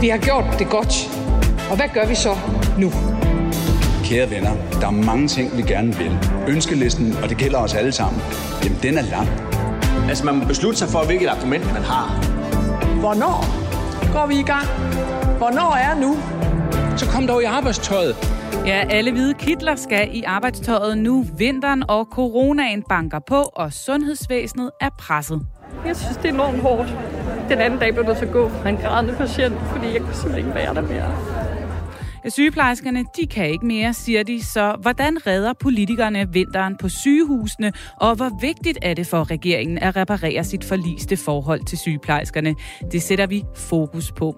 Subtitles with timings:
[0.00, 0.94] Vi har gjort det godt.
[1.70, 2.36] Og hvad gør vi så
[2.78, 2.90] nu?
[4.04, 4.50] Kære venner,
[4.80, 6.18] der er mange ting, vi gerne vil.
[6.48, 8.22] Ønskelisten, og det gælder os alle sammen,
[8.64, 9.28] jamen den er lang.
[10.08, 12.06] Altså man må beslutte sig for, hvilket argument man har.
[13.00, 13.44] Hvornår
[14.12, 14.66] går vi i gang?
[15.38, 16.16] Hvornår er nu?
[16.96, 18.16] Så kom dog i arbejdstøjet.
[18.66, 21.26] Ja, alle hvide kitler skal i arbejdstøjet nu.
[21.36, 25.46] Vinteren og coronaen banker på, og sundhedsvæsenet er presset.
[25.86, 26.94] Jeg synes, det er enormt hårdt.
[27.48, 30.14] Den anden dag blev der til at gå fra en grædende patient, fordi jeg kunne
[30.14, 31.14] simpelthen ikke være der mere.
[32.24, 34.44] Ja, sygeplejerskerne, de kan ikke mere, siger de.
[34.44, 39.96] Så hvordan redder politikerne vinteren på sygehusene, og hvor vigtigt er det for regeringen at
[39.96, 42.54] reparere sit forliste forhold til sygeplejerskerne?
[42.92, 44.36] Det sætter vi fokus på.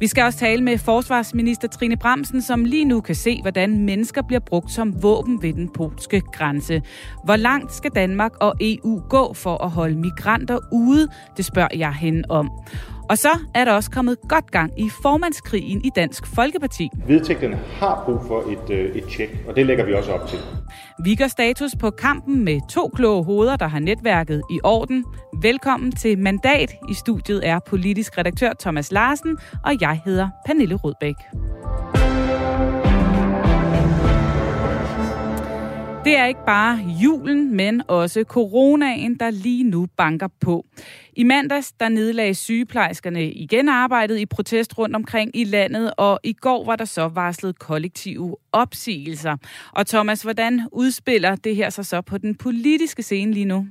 [0.00, 4.22] Vi skal også tale med forsvarsminister Trine Bramsen, som lige nu kan se, hvordan mennesker
[4.22, 6.82] bliver brugt som våben ved den polske grænse.
[7.24, 11.08] Hvor langt skal Danmark og EU gå for at holde migranter ude?
[11.36, 12.50] Det spørger jeg hende om.
[13.10, 16.88] Og så er der også kommet godt gang i formandskrigen i Dansk Folkeparti.
[17.06, 20.38] Vedtægterne har brug for et, øh, et tjek, og det lægger vi også op til.
[21.04, 25.04] Vi gør status på kampen med to kloge hoveder, der har netværket i orden.
[25.42, 26.74] Velkommen til Mandat.
[26.90, 31.16] I studiet er politisk redaktør Thomas Larsen, og jeg hedder Pernille Rødbæk.
[36.04, 40.66] Det er ikke bare julen, men også coronaen, der lige nu banker på.
[41.16, 46.32] I mandags der nedlagde sygeplejerskerne igen arbejdet i protest rundt omkring i landet, og i
[46.32, 49.36] går var der så varslet kollektive opsigelser.
[49.72, 53.66] Og Thomas, hvordan udspiller det her sig så på den politiske scene lige nu?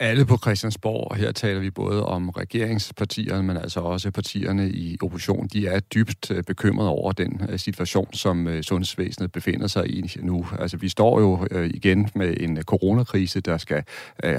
[0.00, 4.98] Alle på Christiansborg, og her taler vi både om regeringspartierne, men altså også partierne i
[5.02, 9.88] opposition, de er dybt øh, bekymrede over den øh, situation, som øh, sundhedsvæsenet befinder sig
[9.90, 10.46] i nu.
[10.58, 13.82] Altså vi står jo igen med en coronakrise, der skal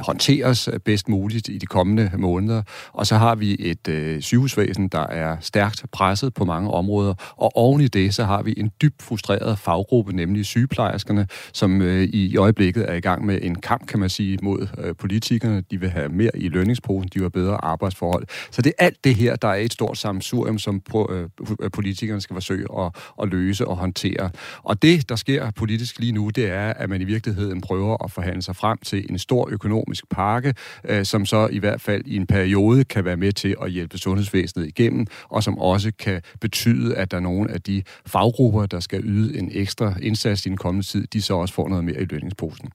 [0.01, 5.37] håndteres bedst muligt i de kommende måneder, og så har vi et sygehusvæsen, der er
[5.41, 9.59] stærkt presset på mange områder, og oven i det, så har vi en dybt frustreret
[9.59, 14.39] faggruppe, nemlig sygeplejerskerne, som i øjeblikket er i gang med en kamp, kan man sige,
[14.41, 18.25] mod politikerne, danskerne, de vil have mere i lønningsposen, de vil have bedre arbejdsforhold.
[18.51, 21.29] Så det er alt det her, der er et stort samsurium, som øh,
[21.61, 24.29] øh, politikerne skal forsøge at, at løse og håndtere.
[24.63, 28.11] Og det, der sker politisk lige nu, det er, at man i virkeligheden prøver at
[28.11, 32.15] forhandle sig frem til en stor økonomisk pakke, øh, som så i hvert fald i
[32.15, 36.95] en periode kan være med til at hjælpe sundhedsvæsenet igennem, og som også kan betyde,
[36.95, 40.57] at der er nogle af de faggrupper, der skal yde en ekstra indsats i den
[40.57, 42.69] kommende tid, de så også får noget mere i lønningsposen.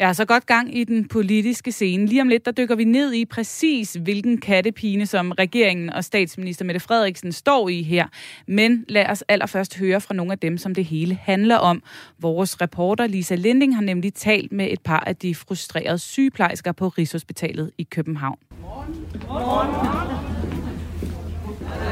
[0.00, 2.06] Ja, så godt gang i den politiske scene.
[2.06, 6.64] Lige om lidt, der dykker vi ned i præcis, hvilken kattepine, som regeringen og statsminister
[6.64, 8.06] Mette Frederiksen står i her.
[8.46, 11.82] Men lad os allerførst høre fra nogle af dem, som det hele handler om.
[12.18, 16.88] Vores reporter Lisa Linding har nemlig talt med et par af de frustrerede sygeplejersker på
[16.88, 18.38] Rigshospitalet i København.
[18.60, 18.94] Morgen.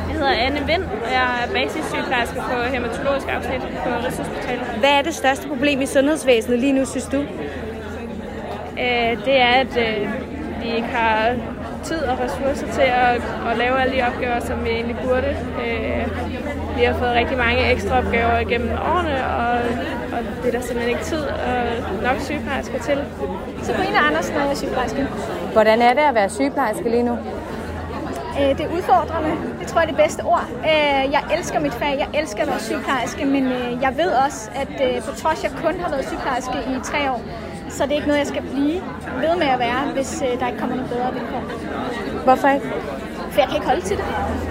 [0.08, 4.66] Jeg hedder Anne Vind, og jeg er basissygeplejerske på hematologisk afsnit på Rigshospitalet.
[4.78, 7.24] Hvad er det største problem i sundhedsvæsenet lige nu, synes du?
[8.80, 10.12] Øh, det er, at øh,
[10.62, 11.34] vi ikke har
[11.84, 15.36] tid og ressourcer til at, at lave alle de opgaver, som vi egentlig burde.
[15.64, 16.06] Øh,
[16.78, 19.52] vi har fået rigtig mange ekstra opgaver igennem årene, og,
[20.12, 21.62] og det er der simpelthen ikke tid og
[22.02, 22.98] nok sygeplejersker til.
[23.62, 25.06] Sabrina Andersen er sygeplejerske.
[25.52, 27.18] Hvordan er det at være sygeplejerske lige nu?
[28.40, 29.30] Øh, det er udfordrende.
[29.60, 30.46] Det tror jeg er det bedste ord.
[31.16, 31.96] Jeg elsker mit fag.
[31.98, 33.44] Jeg elsker at være sygeplejerske, men
[33.82, 37.20] jeg ved også, at på trods jeg kun har været sygeplejerske i tre år,
[37.76, 38.80] så det er ikke noget, jeg skal blive
[39.20, 41.42] ved med at være, hvis øh, der ikke kommer noget bedre vilkår.
[42.24, 42.66] Hvorfor ikke?
[43.30, 44.04] For jeg kan ikke holde til det.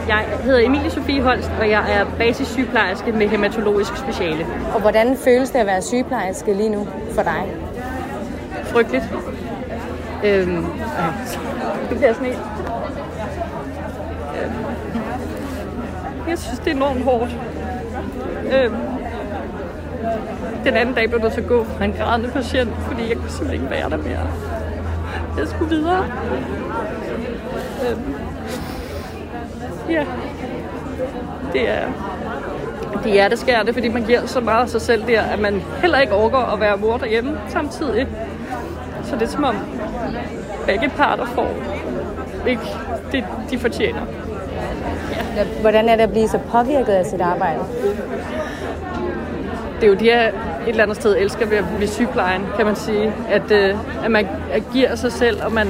[0.08, 4.46] Jeg hedder Emilie Sofie Holst, og jeg er basissygeplejerske med hematologisk speciale.
[4.74, 7.44] Og hvordan føles det at være sygeplejerske lige nu for dig?
[8.64, 9.04] Frygteligt.
[10.24, 11.08] Øhm, ja.
[11.90, 12.34] Det bliver sådan en.
[14.44, 14.54] Øhm,
[16.30, 17.32] jeg synes, det er enormt hårdt.
[18.54, 18.76] Øhm,
[20.66, 23.62] den anden dag blev der at gå fra en grædende patient, fordi jeg kunne simpelthen
[23.62, 24.28] ikke være der mere.
[25.38, 26.06] Jeg skulle videre.
[27.90, 28.16] Øhm.
[29.90, 30.06] Ja.
[31.54, 31.88] Det er,
[33.04, 35.40] det er det sker det, fordi man giver så meget af sig selv der, at
[35.40, 38.08] man heller ikke overgår at være mor derhjemme samtidig.
[39.04, 39.56] Så det er som om
[40.66, 41.50] begge parter får
[42.48, 42.62] ikke
[43.12, 44.02] det, de fortjener.
[45.36, 45.44] Ja.
[45.62, 47.60] Hvordan er det at blive så påvirket af sit arbejde?
[49.76, 50.32] Det er jo de her
[50.66, 53.14] et eller andet sted elsker ved, ved sygeplejen, kan man sige.
[53.30, 55.68] At, øh, at man at giver sig selv, og man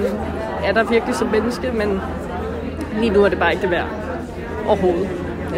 [0.65, 2.01] er der virkelig som menneske, men
[2.99, 3.87] lige nu er det bare ikke det værd
[4.67, 5.09] overhovedet.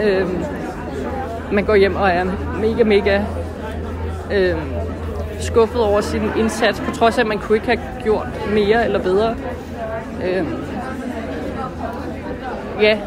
[0.04, 0.28] Øh,
[1.52, 2.26] man går hjem og er
[2.62, 3.22] mega, mega
[4.32, 4.56] øh,
[5.40, 9.00] skuffet over sin indsats, på trods af, at man kunne ikke have gjort mere eller
[9.00, 9.36] bedre.
[10.26, 10.46] Øh,
[12.82, 13.00] ja,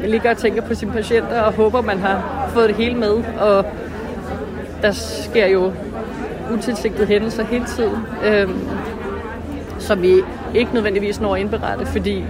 [0.00, 3.22] jeg ligger og tænker på sine patienter og håber, man har fået det hele med.
[3.40, 3.64] Og
[4.82, 5.72] der sker jo
[6.52, 8.68] utilsigtede hændelser hele tiden, øhm,
[9.78, 10.14] som vi
[10.54, 12.24] ikke nødvendigvis når at indberette, fordi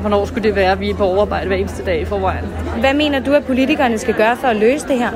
[0.00, 2.44] hvornår skulle det være, at vi er på overarbejde hver eneste dag i forvejen.
[2.80, 5.10] Hvad mener du, at politikerne skal gøre for at løse det her?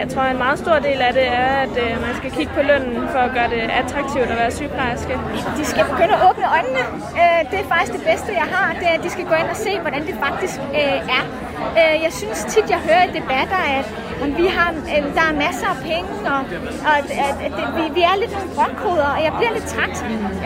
[0.00, 2.62] Jeg tror, en meget stor del af det er, at øh, man skal kigge på
[2.70, 5.12] lønnen for at gøre det attraktivt at være sygeplejerske.
[5.58, 6.82] De skal begynde at åbne øjnene.
[7.20, 8.66] Øh, det er faktisk det bedste, jeg har.
[8.80, 11.22] Det er, at de skal gå ind og se, hvordan det faktisk øh, er.
[11.80, 13.86] Øh, jeg synes tit, jeg hører i debatter, at
[14.36, 16.40] vi har, øh, der er masser af penge, og,
[16.88, 17.06] og at,
[17.46, 19.96] at det, vi, vi er lidt nogle brokkoder, og jeg bliver lidt træt.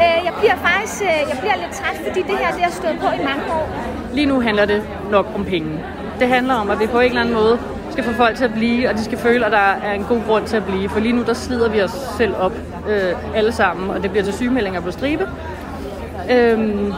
[0.03, 2.97] Øh, jeg bliver faktisk øh, jeg bliver lidt træt, fordi det her det har stået
[3.01, 3.67] på i mange år.
[4.13, 5.71] Lige nu handler det nok om penge.
[6.21, 7.59] Det handler om, at vi på en eller anden måde
[7.91, 10.21] skal få folk til at blive, og de skal føle, at der er en god
[10.27, 10.89] grund til at blive.
[10.89, 12.53] For lige nu, der slider vi os selv op
[12.89, 15.29] øh, alle sammen, og det bliver til sygemeldinger på stribe.
[16.31, 16.93] Øhm,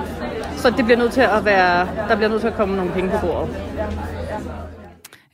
[0.56, 3.10] så det bliver nødt til at være, der bliver nødt til at komme nogle penge
[3.10, 3.48] på bordet.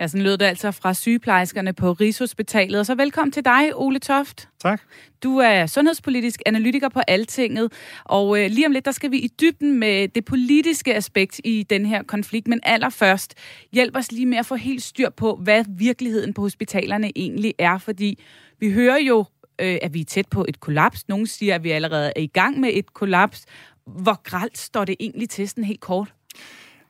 [0.00, 2.80] Ja, sådan lød det altså fra sygeplejerskerne på Rigshospitalet.
[2.80, 4.48] Og så velkommen til dig, Ole Toft.
[4.62, 4.80] Tak.
[5.22, 7.72] Du er sundhedspolitisk analytiker på Altinget,
[8.04, 11.62] og øh, lige om lidt, der skal vi i dybden med det politiske aspekt i
[11.62, 12.48] den her konflikt.
[12.48, 13.34] Men allerførst,
[13.72, 17.78] hjælp os lige med at få helt styr på, hvad virkeligheden på hospitalerne egentlig er,
[17.78, 18.18] fordi
[18.60, 19.24] vi hører jo,
[19.60, 21.08] øh, at vi er tæt på et kollaps.
[21.08, 23.44] Nogle siger, at vi allerede er i gang med et kollaps.
[23.86, 26.14] Hvor gralt står det egentlig til, sådan helt kort?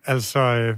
[0.06, 0.76] Altså, øh,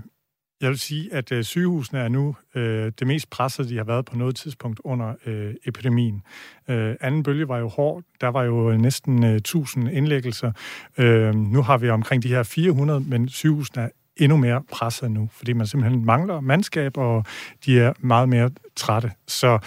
[0.60, 4.04] jeg vil sige, at øh, sygehusene er nu øh, det mest pressede, de har været
[4.04, 6.22] på noget tidspunkt under øh, epidemien.
[6.68, 8.02] Øh, anden bølge var jo hård.
[8.20, 10.52] Der var jo øh, næsten øh, 1000 indlæggelser.
[10.98, 15.28] Øh, nu har vi omkring de her 400, men sygehusene er endnu mere presset nu,
[15.32, 17.24] fordi man simpelthen mangler mandskab, og
[17.66, 19.10] de er meget mere trætte.
[19.26, 19.58] Så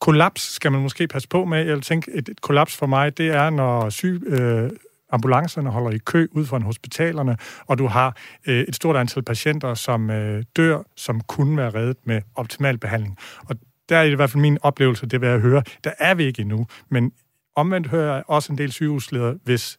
[0.00, 1.58] kollaps skal man måske passe på med.
[1.58, 4.70] Jeg vil tænke, et, et kollaps for mig, det er, når syg, øh,
[5.10, 7.36] ambulancerne holder i kø ud foran hospitalerne,
[7.66, 8.16] og du har
[8.46, 13.16] øh, et stort antal patienter, som øh, dør, som kunne være reddet med optimal behandling.
[13.48, 13.56] Og
[13.88, 16.42] der er i hvert fald min oplevelse, det vil jeg høre, der er vi ikke
[16.42, 17.12] endnu, men
[17.56, 19.78] omvendt hører jeg også en del sygehusledere, hvis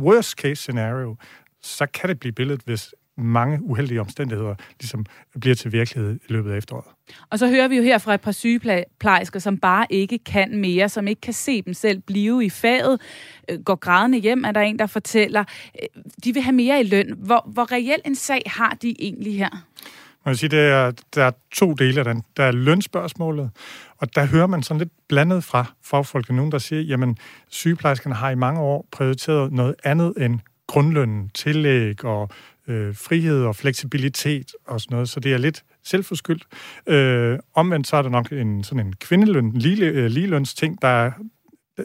[0.00, 1.16] worst case scenario,
[1.62, 5.06] så kan det blive billedet, hvis mange uheldige omstændigheder ligesom
[5.40, 6.86] bliver til virkelighed i løbet af efteråret.
[7.30, 10.88] Og så hører vi jo her fra et par sygeplejersker, som bare ikke kan mere,
[10.88, 13.00] som ikke kan se dem selv blive i faget,
[13.50, 15.44] øh, går grædende hjem, er der en, der fortæller.
[15.82, 17.14] Øh, de vil have mere i løn.
[17.18, 19.50] Hvor, hvor reelt en sag har de egentlig her?
[20.24, 22.22] Man vil sige, det er, der er to dele af den.
[22.36, 23.50] Der er lønspørgsmålet,
[23.96, 26.36] og der hører man sådan lidt blandet fra fagfolkene.
[26.36, 27.16] Nogen, der siger, jamen
[27.48, 32.30] sygeplejerskerne har i mange år prioriteret noget andet end grundlønnen, tillæg og
[32.70, 36.46] øh, frihed og fleksibilitet og sådan noget, så det er lidt selvforskyldt.
[36.86, 41.10] Øh, omvendt så er der nok en sådan en kvindeløn, lige, øh, ligeløns ting, der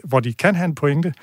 [0.04, 1.14] hvor de kan have en pointe.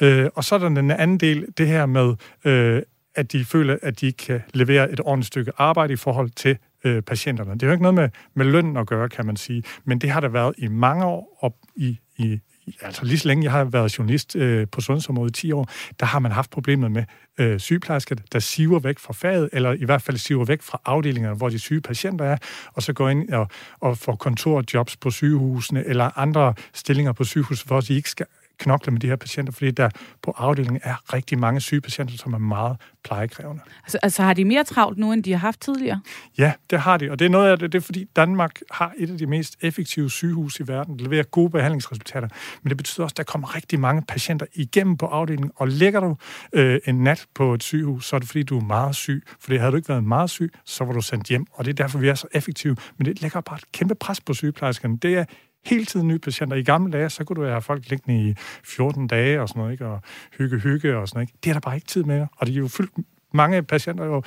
[0.00, 2.82] Øh, og så er der den anden del, det her med, øh,
[3.14, 7.02] at de føler, at de kan levere et ordentligt stykke arbejde i forhold til øh,
[7.02, 7.52] patienterne.
[7.52, 10.10] Det har jo ikke noget med, med lønnen at gøre, kan man sige, men det
[10.10, 12.40] har der været i mange år, og i, i,
[12.82, 15.68] altså lige så længe jeg har været journalist øh, på sundhedsområdet i 10 år,
[16.00, 17.04] der har man haft problemer med
[17.38, 21.36] øh, sygeplejersker, der siver væk fra faget, eller i hvert fald siver væk fra afdelingerne,
[21.36, 22.36] hvor de syge patienter er,
[22.72, 23.48] og så går ind og,
[23.80, 28.26] og får kontorjobs på sygehusene, eller andre stillinger på sygehuset, hvor de ikke skal
[28.58, 29.90] knokle med de her patienter, fordi der
[30.22, 33.62] på afdelingen er rigtig mange syge patienter, som er meget plejekrævende.
[33.82, 36.00] Altså, altså har de mere travlt nu, end de har haft tidligere?
[36.38, 38.92] Ja, det har de, og det er noget af det, det er fordi Danmark har
[38.98, 42.28] et af de mest effektive sygehus i verden, der leverer gode behandlingsresultater,
[42.62, 46.00] men det betyder også, at der kommer rigtig mange patienter igennem på afdelingen, og ligger
[46.00, 46.16] du
[46.52, 49.58] øh, en nat på et sygehus, så er det fordi, du er meget syg, for
[49.58, 51.98] havde du ikke været meget syg, så var du sendt hjem, og det er derfor,
[51.98, 54.98] vi er så effektive, men det lægger bare et kæmpe pres på sygeplejerskerne.
[54.98, 55.24] Det er
[55.70, 56.56] hele tiden nye patienter.
[56.56, 58.34] I gamle dage, så kunne du have folk liggende i
[58.64, 59.86] 14 dage og sådan noget, ikke?
[59.86, 60.00] og
[60.38, 61.28] hygge, hygge og sådan noget.
[61.28, 61.38] Ikke?
[61.44, 62.26] Det er der bare ikke tid med.
[62.36, 62.92] Og det er jo fyldt
[63.32, 64.22] mange patienter jo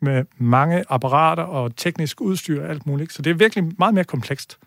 [0.00, 3.12] med mange apparater og teknisk udstyr og alt muligt.
[3.12, 4.58] Så det er virkelig meget mere komplekst.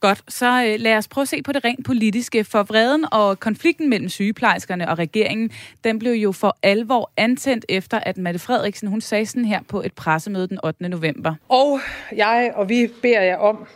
[0.00, 2.44] Godt, så øh, lad os prøve at se på det rent politiske.
[2.44, 5.50] For vreden og konflikten mellem sygeplejerskerne og regeringen,
[5.84, 9.82] den blev jo for alvor antændt efter, at Mette Frederiksen, hun sagde sådan her på
[9.82, 10.88] et pressemøde den 8.
[10.88, 11.34] november.
[11.48, 11.80] Og
[12.16, 13.66] jeg og vi beder jer om,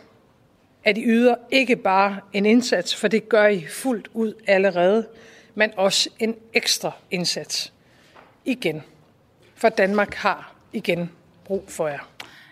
[0.85, 5.07] at I yder ikke bare en indsats, for det gør I fuldt ud allerede,
[5.55, 7.73] men også en ekstra indsats.
[8.45, 8.83] Igen.
[9.55, 11.09] For Danmark har igen
[11.45, 12.09] brug for jer.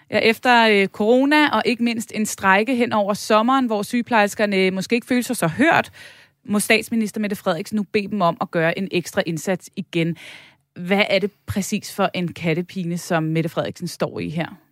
[0.10, 4.74] Ja, efter øh, corona og ikke mindst en strække hen over sommeren, hvor sygeplejerskerne øh,
[4.74, 5.92] måske ikke føler sig så hørt,
[6.46, 10.18] må statsminister Mette Frederiksen nu bede dem om at gøre en ekstra indsats igen.
[10.76, 14.63] Hvad er det præcis for en kattepine, som Mette Frederiksen står i her?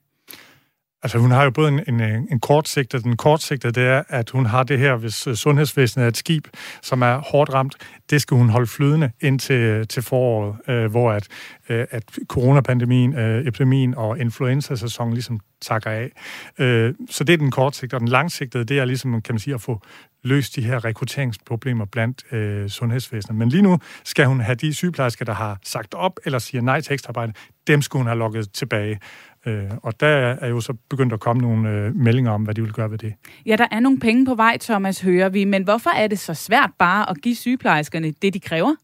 [1.03, 4.45] Altså hun har jo både en, en, en kortsigtet, den kortsigtede det er, at hun
[4.45, 6.47] har det her, hvis øh, sundhedsvæsenet er et skib,
[6.81, 7.75] som er hårdt ramt,
[8.09, 11.27] det skal hun holde flydende ind til, til foråret, øh, hvor at
[11.69, 16.11] øh, at coronapandemien, øh, epidemien og influenza-sæsonen ligesom takker af.
[16.59, 19.53] Øh, så det er den kortsigtede, og den langsigtede, det er ligesom, kan man sige,
[19.53, 19.81] at få
[20.23, 23.37] løst de her rekrutteringsproblemer blandt øh, sundhedsvæsenet.
[23.37, 26.81] Men lige nu skal hun have de sygeplejersker, der har sagt op eller siger nej
[26.81, 27.33] til ekstraarbejde,
[27.67, 28.99] dem skulle hun have lukket tilbage.
[29.45, 30.07] Øh, og der
[30.41, 32.97] er jo så begyndt at komme nogle øh, meldinger om, hvad de vil gøre ved
[32.97, 33.13] det.
[33.45, 35.45] Ja, der er nogle penge på vej, Thomas, hører vi.
[35.45, 38.75] Men hvorfor er det så svært bare at give sygeplejerskerne det, de kræver?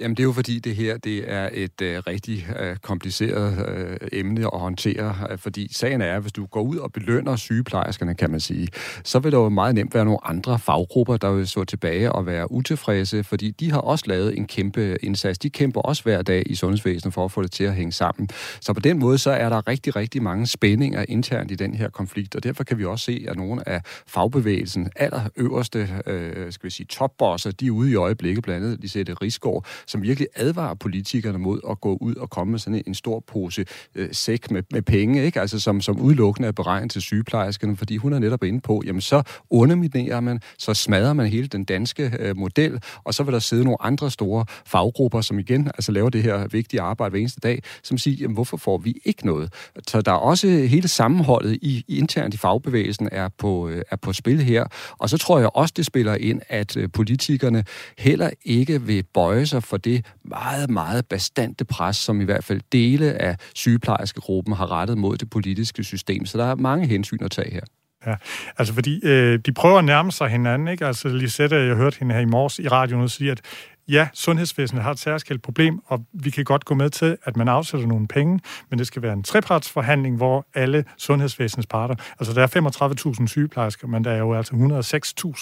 [0.00, 3.96] Jamen det er jo fordi det her det er et øh, rigtig øh, kompliceret øh,
[4.12, 8.14] emne at håndtere, øh, fordi sagen er, at hvis du går ud og belønner sygeplejerskerne,
[8.14, 8.68] kan man sige,
[9.04, 12.26] så vil der jo meget nemt være nogle andre faggrupper, der vil stå tilbage og
[12.26, 15.38] være utilfredse, fordi de har også lavet en kæmpe indsats.
[15.38, 18.28] De kæmper også hver dag i sundhedsvæsenet for at få det til at hænge sammen.
[18.60, 21.88] Så på den måde så er der rigtig, rigtig mange spændinger internt i den her
[21.88, 26.70] konflikt, og derfor kan vi også se, at nogle af fagbevægelsen, allerøverste, øh, skal vi
[26.70, 31.38] sige, topbosser, de er ude i øjeblikket, blandt andet Lisette Rigsgaard, som virkelig advarer politikerne
[31.38, 33.64] mod at gå ud og komme med sådan en stor pose
[33.94, 35.40] øh, sæk med, med penge, ikke?
[35.40, 39.00] Altså, som, som udelukkende er beregnet til sygeplejerskerne, fordi hun er netop inde på, jamen
[39.00, 43.38] så underminerer man, så smadrer man hele den danske øh, model, og så vil der
[43.38, 47.40] sidde nogle andre store faggrupper, som igen altså laver det her vigtige arbejde hver eneste
[47.40, 49.52] dag, som siger, jamen hvorfor får vi ikke noget?
[49.88, 53.96] Så der er også hele sammenholdet i, i internt i fagbevægelsen er på, øh, er
[53.96, 54.66] på spil her,
[54.98, 57.64] og så tror jeg også, det spiller ind, at øh, politikerne
[57.98, 62.44] heller ikke vil bøje sig for for det meget, meget bastante pres, som i hvert
[62.44, 66.26] fald dele af sygeplejerskegruppen har rettet mod det politiske system.
[66.26, 67.60] Så der er mange hensyn at tage her.
[68.06, 68.14] Ja,
[68.58, 70.86] altså fordi øh, de prøver at nærme sig hinanden, ikke?
[70.86, 73.40] Altså Lisette, jeg hørte hende her i morges i radioen sige, at
[73.88, 77.48] ja, sundhedsvæsenet har et særskilt problem, og vi kan godt gå med til, at man
[77.48, 82.42] afsætter nogle penge, men det skal være en trepartsforhandling, hvor alle sundhedsvæsenets parter, altså der
[82.42, 84.54] er 35.000 sygeplejersker, men der er jo altså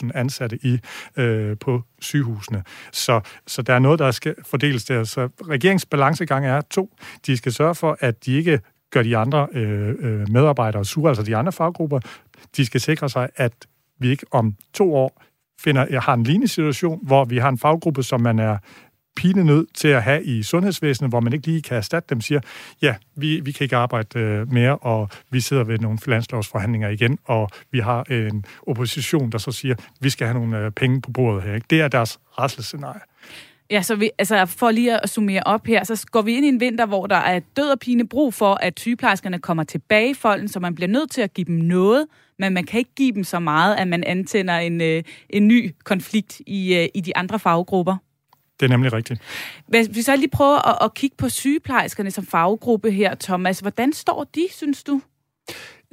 [0.04, 0.78] 106.000 ansatte i
[1.16, 2.62] øh, på sygehusene.
[2.92, 5.04] Så, så der er noget, der skal fordeles der.
[5.04, 6.96] Så regeringsbalancegang er to.
[7.26, 11.22] De skal sørge for, at de ikke gør de andre øh, øh, medarbejdere sure, altså
[11.22, 12.00] de andre faggrupper.
[12.56, 13.52] De skal sikre sig, at
[13.98, 15.22] vi ikke om to år
[15.64, 18.58] finder, jeg har en lignende situation, hvor vi har en faggruppe, som man er
[19.16, 22.40] pine nødt til at have i sundhedsvæsenet, hvor man ikke lige kan erstatte dem, siger,
[22.82, 27.18] ja, vi, vi kan ikke arbejde øh, mere, og vi sidder ved nogle finanslovsforhandlinger igen,
[27.24, 31.10] og vi har en opposition, der så siger, vi skal have nogle øh, penge på
[31.10, 31.54] bordet her.
[31.54, 31.66] Ikke?
[31.70, 33.00] Det er deres rasselscenarie.
[33.70, 36.48] Ja, så vi, altså for lige at summere op her, så går vi ind i
[36.48, 40.14] en vinter, hvor der er død og pine brug for, at sygeplejerskerne kommer tilbage i
[40.14, 42.06] folden, så man bliver nødt til at give dem noget,
[42.42, 45.74] men man kan ikke give dem så meget, at man antænder en, øh, en ny
[45.84, 47.96] konflikt i, øh, i de andre faggrupper.
[48.60, 49.20] Det er nemlig rigtigt.
[49.68, 53.92] Hvis vi så lige prøver at, at kigge på sygeplejerskerne som faggruppe her, Thomas, hvordan
[53.92, 55.00] står de, synes du?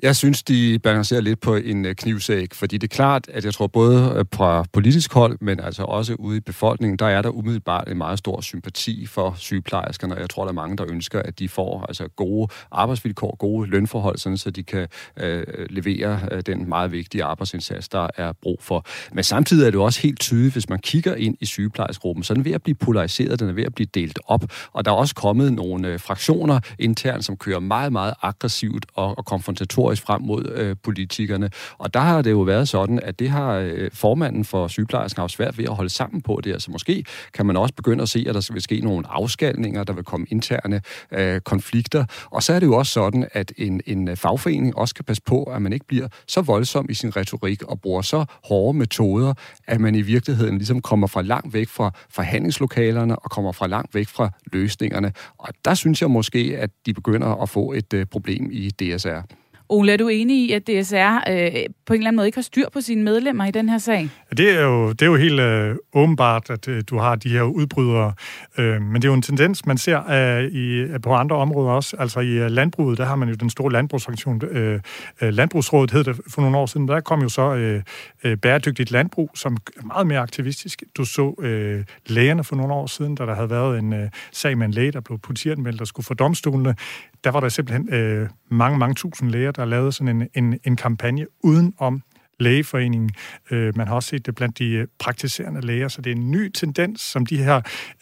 [0.04, 3.54] Jeg synes, de balancerer lidt på en øh, knivsæg, fordi det er klart, at jeg
[3.54, 7.30] tror både øh, fra politisk hold, men altså også ude i befolkningen, der er der
[7.30, 11.22] umiddelbart en meget stor sympati for sygeplejerskerne, og jeg tror, der er mange, der ønsker,
[11.22, 14.88] at de får altså gode arbejdsvilkår, gode lønforhold, sådan, så de kan
[15.18, 18.86] øh, levere øh, den meget vigtige arbejdsindsats, der er brug for.
[19.14, 22.36] Men samtidig er det også helt tydeligt, hvis man kigger ind i sygeplejersgruppen, så er
[22.36, 24.96] den ved at blive polariseret, den er ved at blive delt op, og der er
[24.96, 30.04] også kommet nogle øh, fraktioner internt, som kører meget, meget aggressivt og, og konfrontatorisk kategorisk
[30.04, 31.50] frem mod øh, politikerne.
[31.78, 35.32] Og der har det jo været sådan, at det har øh, formanden for sygeplejersken haft
[35.32, 36.54] svært ved at holde sammen på det.
[36.54, 37.04] Altså måske
[37.34, 40.26] kan man også begynde at se, at der vil ske nogle afskalninger, der vil komme
[40.30, 40.82] interne
[41.12, 42.06] øh, konflikter.
[42.32, 45.24] Og så er det jo også sådan, at en, en øh, fagforening også kan passe
[45.26, 49.34] på, at man ikke bliver så voldsom i sin retorik og bruger så hårde metoder,
[49.68, 53.96] at man i virkeligheden ligesom kommer fra langt væk fra forhandlingslokalerne og kommer fra langt
[53.96, 55.14] væk fra løsningerne.
[55.38, 59.22] Og der synes jeg måske, at de begynder at få et øh, problem i DSR.
[59.72, 61.52] Ole, er du enig i, at DSR øh,
[61.86, 64.10] på en eller anden måde ikke har styr på sine medlemmer i den her sag?
[64.38, 67.42] Det er jo, det er jo helt øh, åbenbart, at øh, du har de her
[67.42, 68.14] udbrydere.
[68.58, 71.72] Øh, men det er jo en tendens, man ser øh, i, øh, på andre områder
[71.72, 71.96] også.
[72.00, 74.42] Altså i øh, landbruget, der har man jo den store landbrugsaktion.
[74.46, 74.80] Øh,
[75.22, 76.88] øh, Landbrugsrådet hed det for nogle år siden.
[76.88, 77.82] Der kom jo så øh,
[78.24, 80.84] øh, bæredygtigt landbrug, som er meget mere aktivistisk.
[80.98, 84.58] Du så øh, lægerne for nogle år siden, da der havde været en øh, sag
[84.58, 86.76] med en læge, der blev politianmeldt, der skulle for domstolene
[87.24, 90.76] der var der simpelthen øh, mange, mange tusind læger, der lavede sådan en, en, en
[90.76, 92.02] kampagne uden om
[92.40, 93.10] lægeforeningen.
[93.52, 96.32] Øh, man har også set det blandt de øh, praktiserende læger, så det er en
[96.32, 97.56] ny tendens, som de her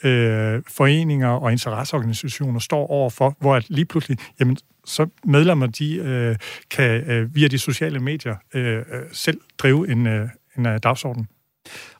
[0.03, 6.35] øh, foreninger og interesseorganisationer står overfor, hvor at lige pludselig, jamen, så medlemmer de øh,
[6.69, 11.27] kan øh, via de sociale medier øh, øh selv drive en, øh, en øh, dagsorden.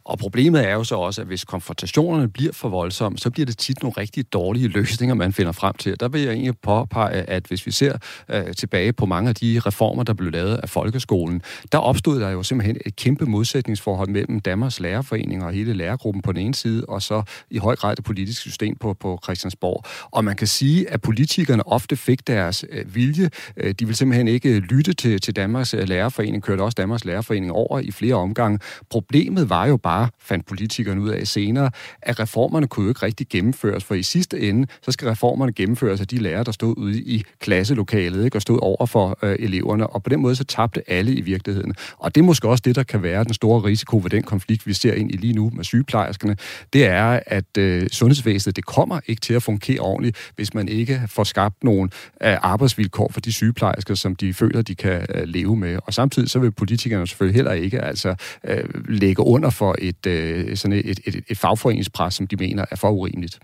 [0.07, 3.57] Og problemet er jo så også, at hvis konfrontationerne bliver for voldsomme, så bliver det
[3.57, 5.99] tit nogle rigtig dårlige løsninger, man finder frem til.
[5.99, 7.97] Der vil jeg egentlig påpege, at hvis vi ser
[8.29, 12.29] øh, tilbage på mange af de reformer, der blev lavet af folkeskolen, der opstod der
[12.29, 16.85] jo simpelthen et kæmpe modsætningsforhold mellem Danmarks Lærerforening og hele lærergruppen på den ene side,
[16.87, 19.83] og så i høj grad det politiske system på, på Christiansborg.
[20.11, 23.29] Og man kan sige, at politikerne ofte fik deres øh, vilje.
[23.57, 27.51] Øh, de ville simpelthen ikke lytte til, til Danmarks øh, Lærerforening, kørte også Danmarks Lærerforening
[27.51, 28.59] over i flere omgange.
[28.89, 33.27] Problemet var jo bare, fandt politikerne ud af senere, at reformerne kunne jo ikke rigtig
[33.29, 37.01] gennemføres, for i sidste ende, så skal reformerne gennemføres af de lærere, der stod ude
[37.01, 40.91] i klasselokalet ikke, og stod over for øh, eleverne, og på den måde så tabte
[40.91, 41.73] alle i virkeligheden.
[41.97, 44.67] Og det er måske også det, der kan være den store risiko ved den konflikt,
[44.67, 46.37] vi ser ind i lige nu med sygeplejerskerne.
[46.73, 51.01] Det er, at øh, sundhedsvæsenet, det kommer ikke til at fungere ordentligt, hvis man ikke
[51.07, 51.89] får skabt nogle
[52.23, 55.79] øh, arbejdsvilkår for de sygeplejersker, som de føler, de kan øh, leve med.
[55.83, 58.15] Og samtidig så vil politikerne selvfølgelig heller ikke altså
[58.47, 62.75] øh, lægge under for et, øh, sådan et, et, et fagforeningspres, som de mener er
[62.75, 63.39] for urimeligt.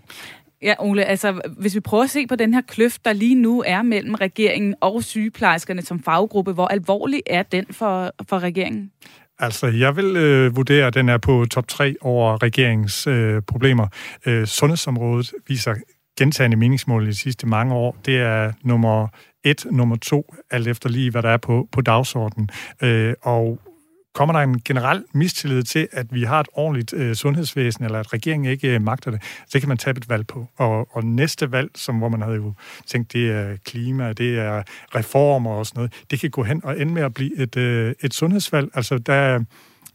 [0.62, 3.62] Ja, Ole, altså hvis vi prøver at se på den her kløft, der lige nu
[3.66, 8.90] er mellem regeringen og sygeplejerskerne som faggruppe, hvor alvorlig er den for, for regeringen?
[9.38, 13.86] Altså, jeg vil øh, vurdere, at den er på top 3 over regeringens øh, problemer.
[14.26, 15.74] Øh, sundhedsområdet viser
[16.18, 17.96] gentagende meningsmål i de sidste mange år.
[18.06, 19.08] Det er nummer
[19.44, 22.48] et, nummer to, alt efter lige, hvad der er på, på dagsordenen.
[22.82, 23.58] Øh, og
[24.14, 28.12] kommer der en generel mistillid til, at vi har et ordentligt øh, sundhedsvæsen, eller at
[28.12, 30.46] regeringen ikke øh, magter det, så kan man tabe et valg på.
[30.56, 32.52] Og, og næste valg, som hvor man havde jo
[32.86, 34.62] tænkt, det er klima, det er
[34.94, 37.94] reformer og sådan noget, det kan gå hen og ende med at blive et, øh,
[38.00, 38.70] et sundhedsvalg.
[38.74, 39.44] Altså, der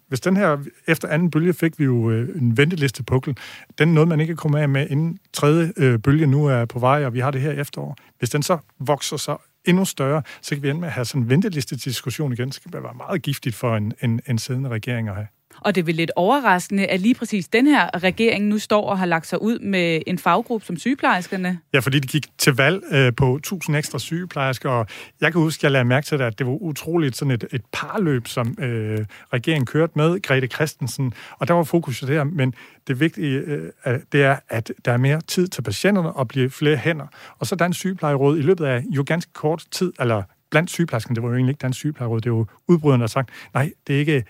[0.09, 0.57] hvis den her,
[0.87, 3.37] efter anden bølge fik vi jo øh, en venteliste pukkel.
[3.77, 7.05] Den noget, man ikke komme af med, inden tredje øh, bølge nu er på vej,
[7.05, 7.95] og vi har det her efterår.
[8.19, 11.21] Hvis den så vokser så endnu større, så kan vi ende med at have sådan
[11.21, 12.47] en venteliste-diskussion igen.
[12.47, 15.27] Det skal være meget giftigt for en, en, en siddende regering at have.
[15.61, 18.99] Og det er vel lidt overraskende, at lige præcis den her regering nu står og
[18.99, 21.59] har lagt sig ud med en faggruppe som sygeplejerskerne.
[21.73, 24.87] Ja, fordi de gik til valg øh, på 1000 ekstra sygeplejersker, og
[25.21, 27.45] jeg kan huske, at jeg lagde mærke til det, at det var utroligt sådan et,
[27.51, 32.53] et parløb, som øh, regeringen kørte med, Grete Christensen, og der var fokus der, men
[32.87, 33.69] det vigtige øh,
[34.11, 37.07] det er, at der er mere tid til patienterne og bliver flere hænder.
[37.39, 41.23] Og så Dansk Sygeplejeråd i løbet af jo ganske kort tid, eller blandt sygeplejerskerne, det
[41.23, 43.95] var jo egentlig ikke Dansk Sygeplejeråd, det var jo udbryderne, der har sagt, nej, det
[43.95, 44.23] er ikke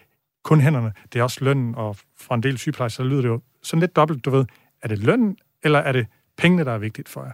[0.43, 3.41] kun hænderne, det er også lønnen, og fra en del sygeplejersker, så lyder det jo
[3.63, 4.45] sådan lidt dobbelt, du ved,
[4.82, 7.32] er det lønnen, eller er det pengene, der er vigtigt for jer?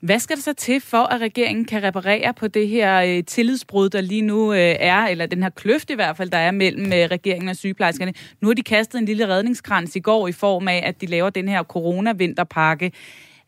[0.00, 3.88] Hvad skal der så til for, at regeringen kan reparere på det her øh, tillidsbrud,
[3.88, 6.92] der lige nu øh, er, eller den her kløft i hvert fald, der er mellem
[6.92, 8.12] øh, regeringen og sygeplejerskerne?
[8.40, 11.30] Nu har de kastet en lille redningskrans i går i form af, at de laver
[11.30, 12.92] den her corona-vinterpakke.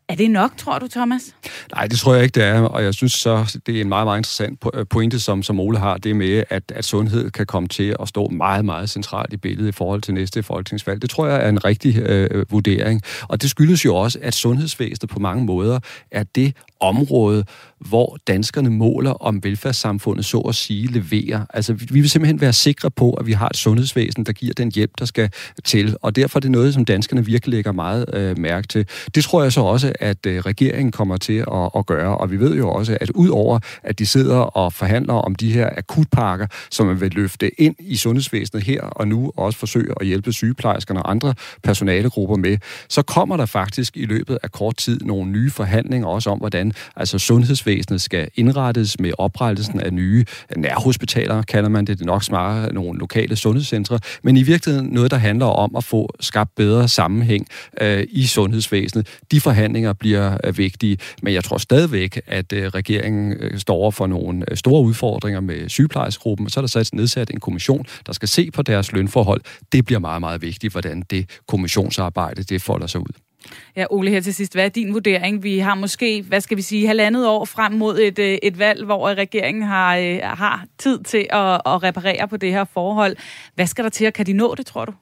[0.08, 1.34] Er det nok, tror du, Thomas?
[1.74, 4.06] Nej, det tror jeg ikke, det er, og jeg synes så, det er en meget,
[4.06, 7.68] meget interessant øh, pointe, som, som Ole har, det med, at, at sundhed kan komme
[7.68, 11.02] til at stå meget, meget centralt i billedet i forhold til næste folketingsvalg.
[11.02, 15.10] Det tror jeg er en rigtig øh, vurdering, og det skyldes jo også, at sundhedsvæsenet
[15.10, 17.44] på mange måder er det område,
[17.78, 21.46] hvor danskerne måler, om velfærdssamfundet så at sige leverer.
[21.54, 24.72] Altså, vi vil simpelthen være sikre på, at vi har et sundhedsvæsen, der giver den
[24.74, 25.30] hjælp, der skal
[25.64, 28.86] til, og derfor er det noget, som danskerne virkelig lægger meget øh, mærke til.
[29.14, 32.40] Det tror jeg så også, at øh, regeringen kommer til at, at gøre, og vi
[32.40, 36.86] ved jo også, at udover at de sidder og forhandler om de her akutpakker, som
[36.86, 41.02] man vil løfte ind i sundhedsvæsenet her og nu, og også forsøge at hjælpe sygeplejerskerne
[41.02, 45.50] og andre personalegrupper med, så kommer der faktisk i løbet af kort tid nogle nye
[45.50, 50.24] forhandlinger også om, hvordan altså sundhedsvæsenet skal indrettes med oprettelsen af nye
[50.56, 55.10] nærhospitaler, kalder man det, det er nok snarere nogle lokale sundhedscentre, men i virkeligheden noget,
[55.10, 57.46] der handler om at få skabt bedre sammenhæng
[57.80, 59.08] øh, i sundhedsvæsenet.
[59.30, 63.90] De forhandlinger bliver øh, vigtige, men jeg tror stadigvæk, at øh, regeringen øh, står over
[63.90, 68.12] for nogle øh, store udfordringer med sygeplejersgruppen, så er der sat nedsat en kommission, der
[68.12, 69.40] skal se på deres lønforhold.
[69.72, 73.27] Det bliver meget, meget vigtigt, hvordan det kommissionsarbejde det folder sig ud.
[73.76, 75.42] Ja, Ole, her til sidst, hvad er din vurdering?
[75.42, 78.84] Vi har måske, hvad skal vi sige, halvandet år frem mod et, øh, et valg,
[78.84, 83.16] hvor øh, regeringen har, øh, har tid til at, at reparere på det her forhold.
[83.54, 84.92] Hvad skal der til, og kan de nå det, tror du?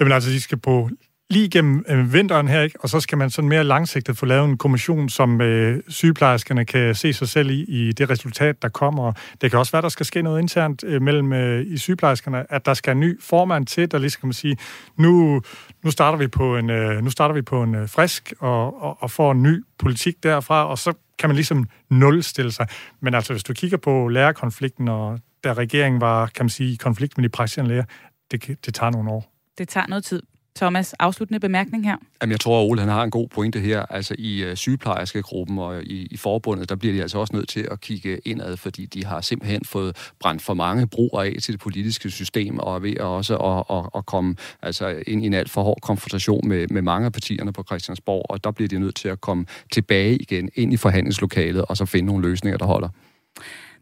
[0.00, 0.90] Jamen altså, de skal på
[1.30, 2.80] lige gennem øh, vinteren her, ikke?
[2.80, 6.94] og så skal man sådan mere langsigtet få lavet en kommission, som øh, sygeplejerskerne kan
[6.94, 9.12] se sig selv i, i det resultat, der kommer.
[9.40, 12.66] Det kan også være, der skal ske noget internt øh, mellem øh, i sygeplejerskerne, at
[12.66, 14.56] der skal en ny formand til, der lige skal man sige,
[14.96, 15.42] nu,
[15.82, 19.02] nu starter vi på en, øh, nu starter vi på en øh, frisk og, og,
[19.02, 22.66] og får en ny politik derfra, og så kan man ligesom nulstille sig.
[23.00, 26.76] Men altså, hvis du kigger på lærerkonflikten, og da regeringen var, kan man sige, i
[26.76, 27.84] konflikt med de praktiserende læger,
[28.30, 29.32] det, det tager nogle år.
[29.58, 30.22] Det tager noget tid.
[30.56, 31.96] Thomas, afsluttende bemærkning her.
[32.22, 33.82] Jamen, jeg tror, at Ole han har en god pointe her.
[33.90, 37.68] Altså i uh, sygeplejerskegruppen og i, i forbundet, der bliver de altså også nødt til
[37.70, 41.60] at kigge indad, fordi de har simpelthen fået brændt for mange broer af til det
[41.60, 45.50] politiske system, og er ved også at, at, at komme altså, ind i en alt
[45.50, 48.96] for hård konfrontation med, med mange af partierne på Christiansborg, og der bliver de nødt
[48.96, 52.88] til at komme tilbage igen ind i forhandlingslokalet, og så finde nogle løsninger, der holder.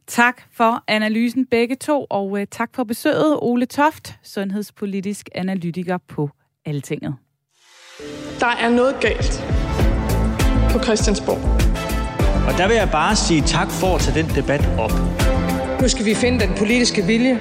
[0.06, 6.30] Tak for analysen begge to, og uh, tak for besøget, Ole Toft, sundhedspolitisk analytiker på
[6.68, 7.14] Altinget.
[8.40, 9.44] Der er noget galt
[10.70, 11.40] på Christiansborg.
[12.48, 14.92] Og der vil jeg bare sige tak for at tage den debat op.
[15.80, 17.40] Nu skal vi finde den politiske vilje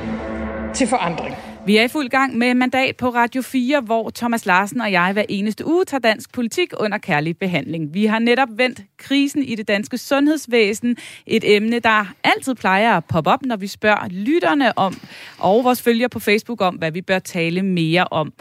[0.74, 1.36] til forandring.
[1.68, 5.14] Vi er i fuld gang med mandat på Radio 4, hvor Thomas Larsen og jeg
[5.14, 7.94] hver eneste uge tager dansk politik under kærlig behandling.
[7.94, 13.06] Vi har netop vendt krisen i det danske sundhedsvæsen, et emne, der altid plejer at
[13.06, 14.96] poppe op, når vi spørger lytterne om,
[15.38, 18.34] og vores følgere på Facebook om, hvad vi bør tale mere om.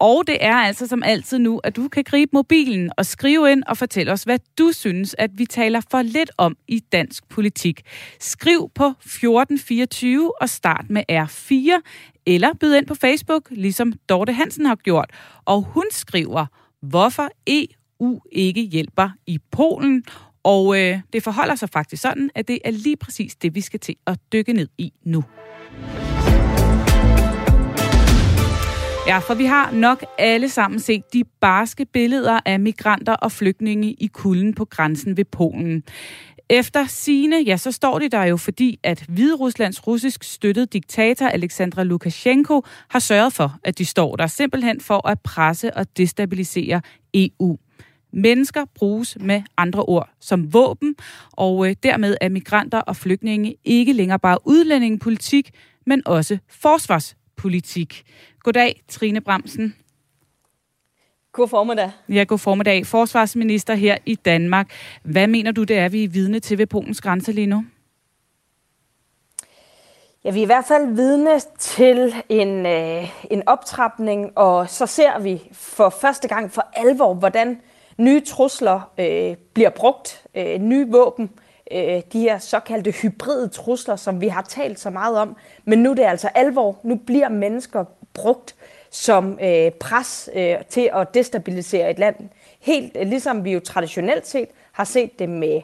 [0.00, 3.62] Og det er altså som altid nu, at du kan gribe mobilen og skrive ind
[3.66, 7.80] og fortælle os, hvad du synes, at vi taler for lidt om i dansk politik.
[8.20, 11.80] Skriv på 1424 og start med R4,
[12.26, 15.10] eller byd ind på Facebook, ligesom Dorte Hansen har gjort.
[15.44, 16.46] Og hun skriver,
[16.82, 20.04] hvorfor EU ikke hjælper i Polen.
[20.42, 23.80] Og øh, det forholder sig faktisk sådan, at det er lige præcis det, vi skal
[23.80, 25.24] til at dykke ned i nu.
[29.06, 33.92] Ja, for vi har nok alle sammen set de barske billeder af migranter og flygtninge
[33.92, 35.82] i kulden på grænsen ved Polen.
[36.48, 41.84] Efter sine, ja, så står det der jo, fordi at Hvideruslands russisk støttede diktator Alexandra
[41.84, 46.80] Lukashenko har sørget for, at de står der simpelthen for at presse og destabilisere
[47.14, 47.58] EU.
[48.12, 50.94] Mennesker bruges med andre ord som våben,
[51.32, 55.50] og øh, dermed er migranter og flygtninge ikke længere bare udlændingepolitik,
[55.86, 56.38] men også
[57.40, 58.04] forsvarspolitik.
[58.42, 59.76] Goddag, Trine Bremsen.
[61.32, 61.90] God formiddag.
[62.08, 62.86] Ja, god formiddag.
[62.86, 64.70] Forsvarsminister her i Danmark.
[65.02, 67.64] Hvad mener du, det er, vi er vidne til ved Polens grænse lige nu?
[70.24, 75.18] Ja, vi er i hvert fald vidne til en, øh, en optrapning, og så ser
[75.18, 77.60] vi for første gang for alvor, hvordan
[77.98, 83.96] nye trusler øh, bliver brugt, øh, nye våben, øh, Øh, de her såkaldte hybride trusler,
[83.96, 85.36] som vi har talt så meget om.
[85.64, 86.78] Men nu er det altså alvor.
[86.82, 88.54] Nu bliver mennesker brugt
[88.90, 92.16] som øh, pres øh, til at destabilisere et land.
[92.60, 95.56] Helt øh, ligesom vi jo traditionelt set har set det med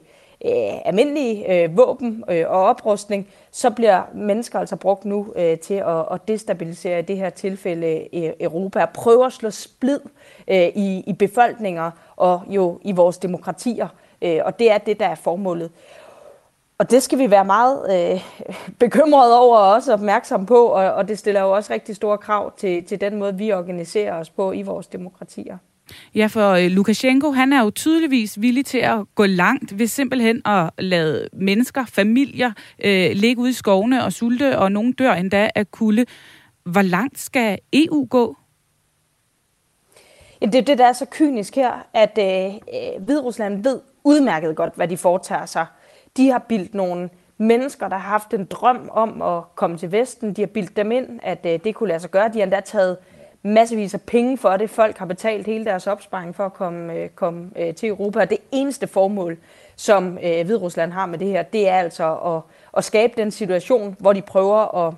[0.44, 5.74] øh, almindelige øh, våben øh, og oprustning, så bliver mennesker altså brugt nu øh, til
[5.74, 10.00] at, at destabilisere i det her tilfælde øh, Europa og prøve at slå splid
[10.48, 13.88] øh, i, i befolkninger og jo i vores demokratier.
[14.22, 15.70] Øh, og det er det, der er formålet.
[16.78, 18.20] Og det skal vi være meget øh,
[18.78, 22.56] bekymrede over og også opmærksom på, og, og det stiller jo også rigtig store krav
[22.58, 25.58] til, til den måde, vi organiserer os på i vores demokratier.
[26.14, 30.42] Ja, for øh, Lukashenko, han er jo tydeligvis villig til at gå langt ved simpelthen
[30.44, 32.52] at lade mennesker, familier,
[32.84, 36.04] øh, ligge ude i skovene og sulte, og nogen dør endda af kulde.
[36.64, 38.36] Hvor langt skal EU gå?
[40.40, 44.56] Jamen, det er det, der er så kynisk her, at øh, øh Hviderusland ved udmærket
[44.56, 45.66] godt, hvad de foretager sig.
[46.16, 50.32] De har bildt nogle mennesker, der har haft en drøm om at komme til Vesten,
[50.32, 52.28] de har bildt dem ind, at øh, det kunne lade sig gøre.
[52.28, 52.96] De har endda taget
[53.42, 54.70] massevis af penge for det.
[54.70, 58.20] Folk har betalt hele deres opsparing for at komme, øh, komme øh, til Europa.
[58.20, 59.38] Og det eneste formål,
[59.76, 62.40] som øh, Hviderusland har med det her, det er altså at,
[62.76, 64.94] at skabe den situation, hvor de prøver at,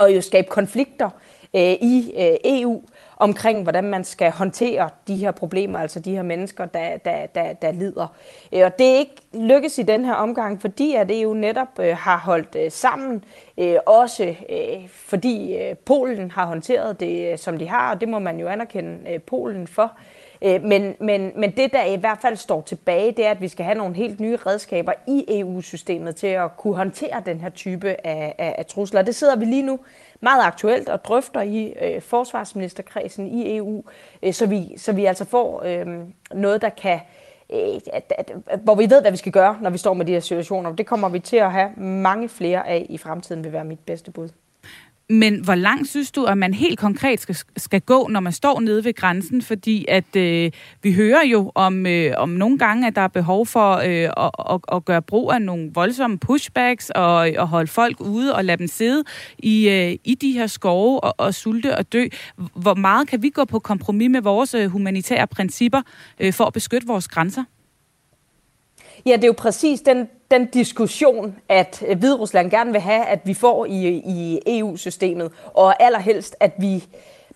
[0.00, 1.10] at jo skabe konflikter
[1.54, 2.82] øh, i øh, EU,
[3.18, 7.52] omkring, hvordan man skal håndtere de her problemer, altså de her mennesker, der, der, der,
[7.52, 8.06] der lider.
[8.52, 11.96] Øh, og det er ikke lykkes i den her omgang, fordi at EU netop øh,
[11.96, 13.24] har holdt øh, sammen,
[13.86, 14.34] også
[14.90, 19.66] fordi Polen har håndteret det, som de har, og det må man jo anerkende Polen
[19.66, 19.92] for.
[20.42, 23.64] Men, men, men det, der i hvert fald står tilbage, det er, at vi skal
[23.64, 28.34] have nogle helt nye redskaber i EU-systemet til at kunne håndtere den her type af,
[28.38, 29.02] af, af trusler.
[29.02, 29.78] Det sidder vi lige nu
[30.20, 33.84] meget aktuelt og drøfter i øh, forsvarsministerkredsen i EU,
[34.22, 35.86] øh, så, vi, så vi altså får øh,
[36.32, 37.00] noget, der kan
[37.52, 40.06] øh, at, at, at, hvor vi ved, hvad vi skal gøre, når vi står med
[40.06, 40.72] de her situationer.
[40.72, 44.10] Det kommer vi til at have mange flere af i fremtiden, vil være mit bedste
[44.10, 44.28] bud.
[45.10, 48.60] Men hvor langt synes du, at man helt konkret skal, skal gå, når man står
[48.60, 49.42] nede ved grænsen?
[49.42, 50.50] Fordi at øh,
[50.82, 54.30] vi hører jo om, øh, om nogle gange, at der er behov for øh, at,
[54.54, 58.56] at, at gøre brug af nogle voldsomme pushbacks og at holde folk ude og lade
[58.56, 59.04] dem sidde
[59.38, 62.06] i, øh, i de her skove og, og sulte og dø.
[62.54, 65.82] Hvor meget kan vi gå på kompromis med vores øh, humanitære principper
[66.20, 67.44] øh, for at beskytte vores grænser?
[69.08, 73.20] Ja, det er jo præcis den, den diskussion, at øh, Hviderusland gerne vil have, at
[73.24, 76.84] vi får i, i EU-systemet, og allerhelst, at vi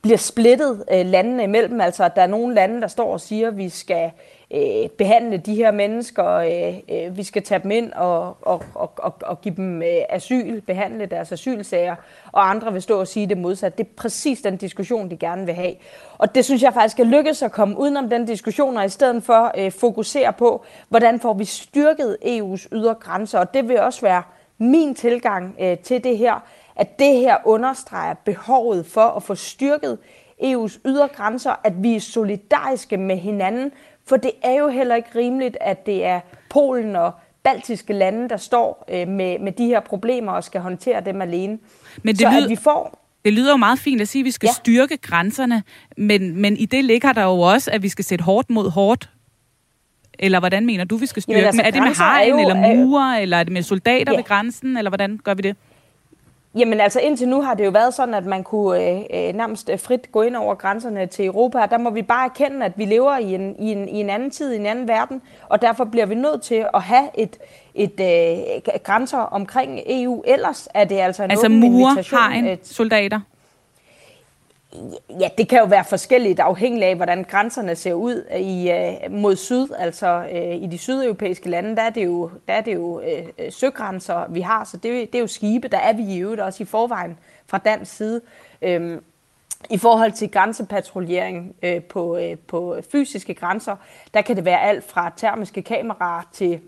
[0.03, 1.81] bliver splittet øh, landene imellem.
[1.81, 4.11] Altså, at der er nogle lande, der står og siger, at vi skal
[4.55, 8.93] øh, behandle de her mennesker, øh, øh, vi skal tage dem ind og, og, og,
[8.97, 11.97] og, og give dem øh, asyl, behandle deres asylsager,
[12.33, 13.79] og andre vil stå og sige det modsatte.
[13.79, 15.75] Det er præcis den diskussion, de gerne vil have.
[16.19, 19.23] Og det synes jeg faktisk er lykkedes at komme udenom den diskussion, og i stedet
[19.23, 24.01] for øh, fokusere på, hvordan får vi styrket EU's ydre grænser, og det vil også
[24.01, 24.23] være
[24.59, 26.45] min tilgang øh, til det her,
[26.77, 29.99] at det her understreger behovet for at få styrket
[30.43, 33.73] EU's ydre grænser, at vi er solidariske med hinanden,
[34.09, 37.13] for det er jo heller ikke rimeligt, at det er Polen og
[37.43, 41.59] baltiske lande, der står øh, med, med de her problemer og skal håndtere dem alene.
[42.03, 42.99] Men det Så lyder, at vi får...
[43.25, 44.53] Det lyder jo meget fint at sige, at vi skal ja.
[44.53, 45.63] styrke grænserne,
[45.97, 49.11] men, men i det ligger der jo også, at vi skal sætte hårdt mod hårdt.
[50.19, 52.75] Eller hvordan mener du, vi skal styrke Jamen, altså, Er det med hegn, eller er-
[52.77, 54.17] murer, eller er det med soldater Ja.
[54.19, 55.57] ved grænsen, eller hvordan gør vi det?
[56.55, 59.71] Jamen altså indtil nu har det jo været sådan, at man kunne øh, øh, nærmest
[59.71, 62.73] øh, frit gå ind over grænserne til Europa, og der må vi bare erkende, at
[62.77, 65.63] vi lever i en, i en, i en anden tid, i en anden verden, og
[65.63, 67.39] derfor bliver vi nødt til at have et,
[67.75, 70.23] et øh, grænser omkring EU.
[70.27, 73.21] Ellers er det altså en Altså åben invitation, hegn, soldater.
[75.21, 79.11] Ja, det kan jo være forskelligt afhængigt af, hvordan grænserne ser ud øh, i, øh,
[79.11, 79.69] mod syd.
[79.79, 83.53] Altså øh, i de sydeuropæiske lande, der er det jo, der er det jo øh,
[83.53, 85.69] søgrænser, vi har, så det, det er jo skibe.
[85.69, 88.21] Der er vi i øvrigt også i forvejen fra dansk side.
[88.63, 89.05] Øhm,
[89.71, 93.77] I forhold til grænsepatruljering øh, på, øh, på fysiske grænser,
[94.15, 96.61] der kan det være alt fra termiske kameraer til,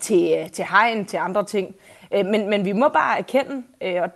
[0.00, 1.74] til, til hegn, til andre ting.
[2.12, 4.10] Øh, men, men vi må bare erkende, øh, og-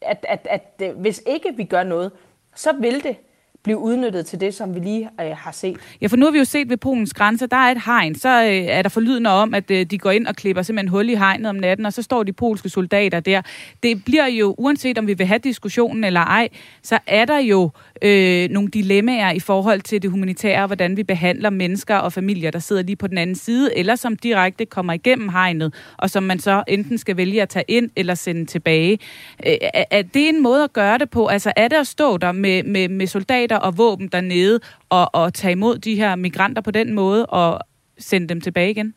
[0.00, 2.12] at, at, at, at hvis ikke vi gør noget,
[2.54, 3.16] så vil det
[3.64, 5.76] blive udnyttet til det, som vi lige øh, har set.
[6.00, 8.44] Ja, for nu har vi jo set ved Polens grænse, der er et hegn, så
[8.44, 11.14] øh, er der forlydende om, at øh, de går ind og klipper simpelthen hul i
[11.14, 13.42] hegnet om natten, og så står de polske soldater der.
[13.82, 16.48] Det bliver jo, uanset om vi vil have diskussionen eller ej,
[16.82, 17.70] så er der jo
[18.02, 22.58] øh, nogle dilemmaer i forhold til det humanitære, hvordan vi behandler mennesker og familier, der
[22.58, 26.38] sidder lige på den anden side, eller som direkte kommer igennem hegnet, og som man
[26.38, 28.98] så enten skal vælge at tage ind eller sende tilbage.
[29.46, 31.26] Øh, er, er det en måde at gøre det på?
[31.26, 35.34] Altså er det at stå der med, med, med soldater og våben dernede og, og
[35.34, 37.60] tage imod de her migranter på den måde og
[37.98, 38.94] sende dem tilbage igen?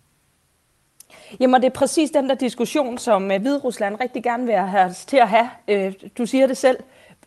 [1.39, 4.93] Jamen, det er præcis den der diskussion, som øh, Hvide Rusland rigtig gerne vil have
[5.07, 5.49] til at have.
[5.67, 6.77] Øh, du siger det selv.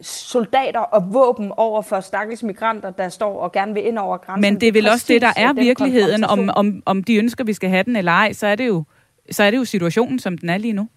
[0.03, 4.40] Soldater og våben over for stakkels migranter, der står og gerne vil ind over grænsen.
[4.40, 7.45] Men det er vel også det, der er den virkeligheden, om, om, om de ønsker,
[7.45, 8.85] vi skal have den eller ej, så er det jo,
[9.31, 10.88] så er det jo situationen, som den er lige nu.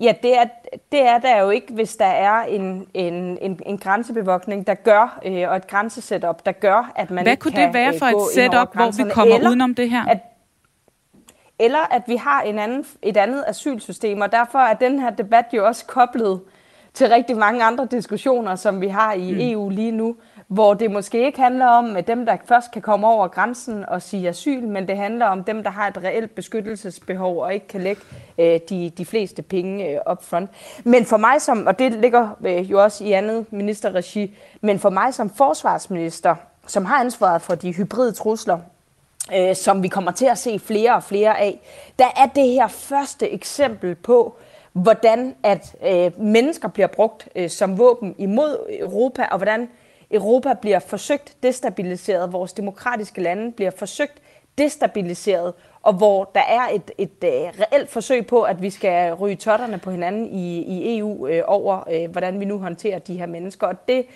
[0.00, 0.44] Ja, det er,
[0.92, 5.20] det er der jo ikke, hvis der er en, en, en, en grænsebevogtning, der gør,
[5.26, 7.98] øh, og et grænsesetup, der gør, at man Hvad ikke kunne kan det være øh,
[7.98, 10.04] for et setup, hvor vi kommer eller, udenom det her?
[10.04, 10.18] At,
[11.58, 15.46] eller at vi har en anden, et andet asylsystem, og derfor er den her debat
[15.52, 16.40] jo også koblet
[16.94, 19.38] til rigtig mange andre diskussioner, som vi har i mm.
[19.40, 20.16] EU lige nu,
[20.50, 24.02] hvor det måske ikke handler om at dem, der først kan komme over grænsen og
[24.02, 27.80] sige asyl, men det handler om dem, der har et reelt beskyttelsesbehov og ikke kan
[27.80, 28.02] lægge
[28.38, 30.50] øh, de, de fleste penge øh, up front.
[30.84, 34.90] Men for mig som, og det ligger øh, jo også i andet ministerregi, men for
[34.90, 36.34] mig som forsvarsminister,
[36.66, 38.58] som har ansvaret for de hybride trusler,
[39.36, 41.60] øh, som vi kommer til at se flere og flere af,
[41.98, 44.36] der er det her første eksempel på,
[44.72, 49.68] hvordan at øh, mennesker bliver brugt øh, som våben imod Europa, og hvordan
[50.10, 54.22] Europa bliver forsøgt destabiliseret, vores demokratiske lande bliver forsøgt
[54.58, 59.36] destabiliseret, og hvor der er et, et et reelt forsøg på, at vi skal ryge
[59.36, 63.26] totterne på hinanden i, i EU øh, over, øh, hvordan vi nu håndterer de her
[63.26, 63.66] mennesker.
[63.66, 64.06] Og det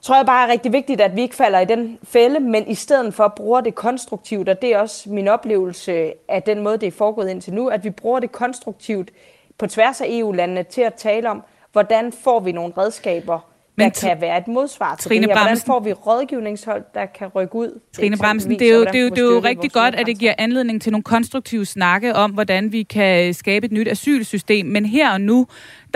[0.00, 2.74] tror jeg bare er rigtig vigtigt, at vi ikke falder i den fælde, men i
[2.74, 6.86] stedet for bruger det konstruktivt, og det er også min oplevelse af den måde, det
[6.86, 9.10] er foregået indtil nu, at vi bruger det konstruktivt
[9.58, 14.08] på tværs af EU-landene til at tale om, hvordan får vi nogle redskaber, men der
[14.08, 15.42] kan være et modsvar til Trine det her.
[15.42, 17.80] Hvordan får vi rådgivningshold, der kan rykke ud?
[17.92, 20.18] Trine Bremsen, det er jo, det er jo, det er jo rigtig godt, at det
[20.18, 24.66] giver anledning til nogle konstruktive snakke om, hvordan vi kan skabe et nyt asylsystem.
[24.66, 25.46] Men her og nu,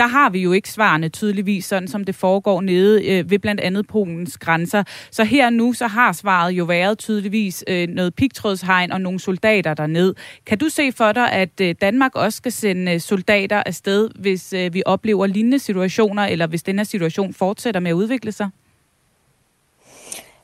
[0.01, 3.61] der har vi jo ikke svarene tydeligvis, sådan som det foregår nede øh, ved blandt
[3.61, 4.83] andet Polens grænser.
[5.11, 9.73] Så her nu, så har svaret jo været tydeligvis øh, noget pigtrådshegn og nogle soldater
[9.73, 10.13] derned.
[10.45, 14.53] Kan du se for dig, at øh, Danmark også skal sende øh, soldater afsted, hvis
[14.53, 18.49] øh, vi oplever lignende situationer, eller hvis den her situation fortsætter med at udvikle sig?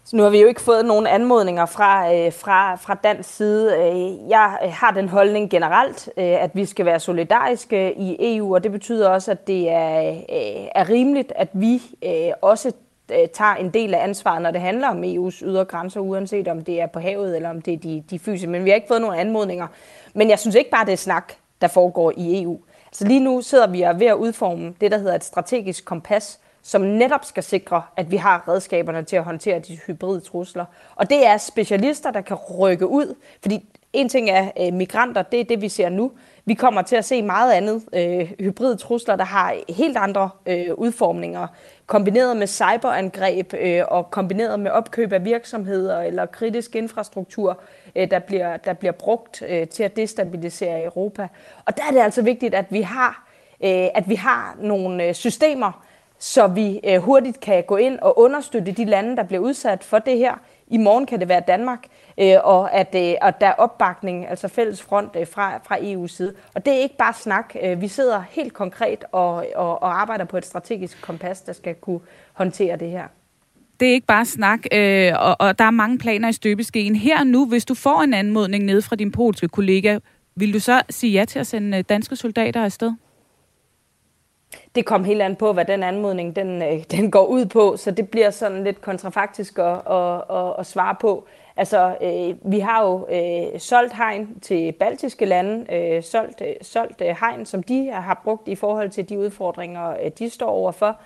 [0.09, 3.75] Så nu har vi jo ikke fået nogen anmodninger fra, øh, fra, fra dansk side.
[3.75, 8.55] Øh, jeg øh, har den holdning generelt, øh, at vi skal være solidariske i EU,
[8.55, 12.71] og det betyder også, at det er, øh, er rimeligt, at vi øh, også
[13.11, 16.63] øh, tager en del af ansvaret, når det handler om EU's ydre grænser, uanset om
[16.63, 18.49] det er på havet eller om det er de, de fysiske.
[18.49, 19.67] Men vi har ikke fået nogen anmodninger.
[20.13, 22.59] Men jeg synes ikke bare, det er snak, der foregår i EU.
[22.65, 25.23] Så altså lige nu sidder vi og er ved at udforme det, der hedder et
[25.23, 30.19] strategisk kompas, som netop skal sikre, at vi har redskaberne til at håndtere de hybride
[30.19, 30.65] trusler.
[30.95, 35.39] Og det er specialister, der kan rykke ud, fordi en ting er øh, migranter, det
[35.39, 36.11] er det, vi ser nu.
[36.45, 40.73] Vi kommer til at se meget andet øh, hybride trusler, der har helt andre øh,
[40.73, 41.47] udformninger,
[41.85, 47.59] kombineret med cyberangreb øh, og kombineret med opkøb af virksomheder eller kritisk infrastruktur,
[47.95, 51.27] øh, der, bliver, der bliver brugt øh, til at destabilisere Europa.
[51.65, 53.27] Og der er det altså vigtigt, at vi har,
[53.63, 55.86] øh, at vi har nogle øh, systemer,
[56.19, 59.99] så vi øh, hurtigt kan gå ind og understøtte de lande, der bliver udsat for
[59.99, 60.33] det her.
[60.67, 61.87] I morgen kan det være Danmark,
[62.19, 63.01] øh, og at, øh,
[63.41, 66.33] der er opbakning, altså fælles front øh, fra, fra EU's side.
[66.55, 67.55] Og det er ikke bare snak.
[67.63, 71.75] Øh, vi sidder helt konkret og, og, og arbejder på et strategisk kompas, der skal
[71.75, 71.99] kunne
[72.33, 73.03] håndtere det her.
[73.79, 76.95] Det er ikke bare snak, øh, og, og der er mange planer i støbeskeen.
[76.95, 79.99] Her nu, hvis du får en anmodning ned fra din polske kollega,
[80.35, 82.93] vil du så sige ja til at sende øh, danske soldater afsted?
[84.75, 87.91] Det kom helt an på, hvad den anmodning den, øh, den går ud på, så
[87.91, 91.27] det bliver sådan lidt kontrafaktisk at, at, at, at svare på.
[91.57, 97.01] Altså, øh, vi har jo øh, solgt hegn til baltiske lande, øh, solgt, øh, solgt
[97.01, 100.97] øh, hegn, som de har brugt i forhold til de udfordringer, øh, de står overfor.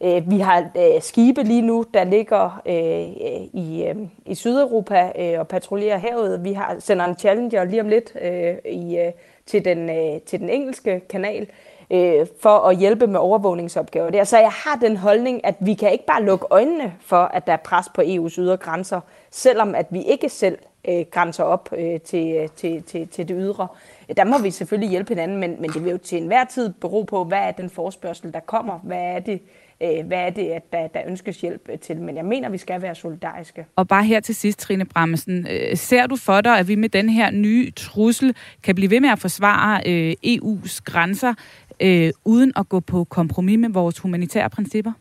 [0.00, 5.40] Øh, vi har øh, skibe lige nu, der ligger øh, i, øh, i Sydeuropa øh,
[5.40, 6.44] og patruljerer havet.
[6.44, 9.12] Vi har sender en Challenger lige om lidt øh, i, øh,
[9.46, 11.48] til, den, øh, til den engelske kanal øh,
[11.94, 14.24] Øh, for at hjælpe med overvågningsopgaver der.
[14.24, 17.52] Så jeg har den holdning, at vi kan ikke bare lukke øjnene for, at der
[17.52, 22.00] er pres på EU's ydre grænser, selvom at vi ikke selv øh, grænser op øh,
[22.00, 23.68] til, øh, til, til, til det ydre.
[24.16, 27.02] Der må vi selvfølgelig hjælpe hinanden, men, men det vil jo til enhver tid bero
[27.02, 28.78] på, hvad er den forspørgsel, der kommer?
[28.78, 29.40] Hvad er det,
[29.82, 32.00] øh, hvad er det at der, der ønskes hjælp øh, til?
[32.00, 33.66] Men jeg mener, vi skal være solidariske.
[33.76, 36.88] Og bare her til sidst, Trine Bramsen, øh, ser du for dig, at vi med
[36.88, 41.34] den her nye trussel kan blive ved med at forsvare øh, EU's grænser,
[41.80, 44.92] øh, uden at gå på kompromis med vores humanitære principper?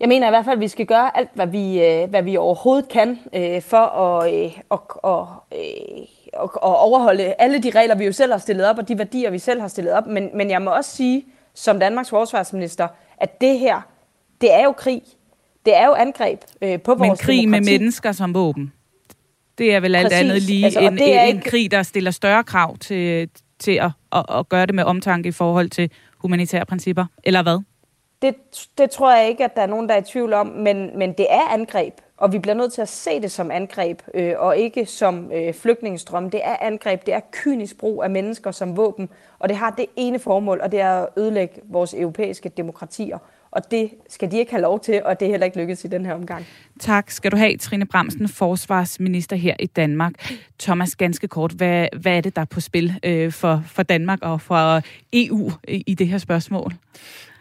[0.00, 2.36] Jeg mener i hvert fald, at vi skal gøre alt, hvad vi, øh, hvad vi
[2.36, 5.26] overhovedet kan øh, for at, øh, at, at,
[6.42, 9.38] at, overholde alle de regler, vi jo selv har stillet op, og de værdier, vi
[9.38, 10.06] selv har stillet op.
[10.06, 11.24] Men, men jeg må også sige,
[11.54, 13.80] som Danmarks forsvarsminister, at det her,
[14.40, 15.02] det er jo krig.
[15.66, 17.70] Det er jo angreb øh, på vores Men krig demokrati.
[17.70, 18.72] med mennesker som våben.
[19.58, 20.20] Det er vel alt Præcis.
[20.20, 24.24] andet lige Altså, en, en ikke- krig, der stiller større krav til, til at, at,
[24.38, 27.60] at gøre det med omtanke i forhold til humanitære principper, eller hvad?
[28.22, 28.34] Det,
[28.78, 31.12] det tror jeg ikke, at der er nogen, der er i tvivl om, men, men
[31.12, 34.56] det er angreb, og vi bliver nødt til at se det som angreb, øh, og
[34.56, 36.30] ikke som øh, flygtningestrøm.
[36.30, 39.86] Det er angreb, det er kynisk brug af mennesker som våben, og det har det
[39.96, 43.18] ene formål, og det er at ødelægge vores europæiske demokratier.
[43.50, 45.88] Og det skal de ikke have lov til, og det er heller ikke lykkedes i
[45.88, 46.46] den her omgang.
[46.80, 50.32] Tak skal du have, Trine Bramsen, forsvarsminister her i Danmark.
[50.58, 54.18] Thomas, ganske kort, hvad, hvad er det, der er på spil øh, for, for Danmark
[54.22, 54.82] og for
[55.12, 56.72] EU i, i det her spørgsmål?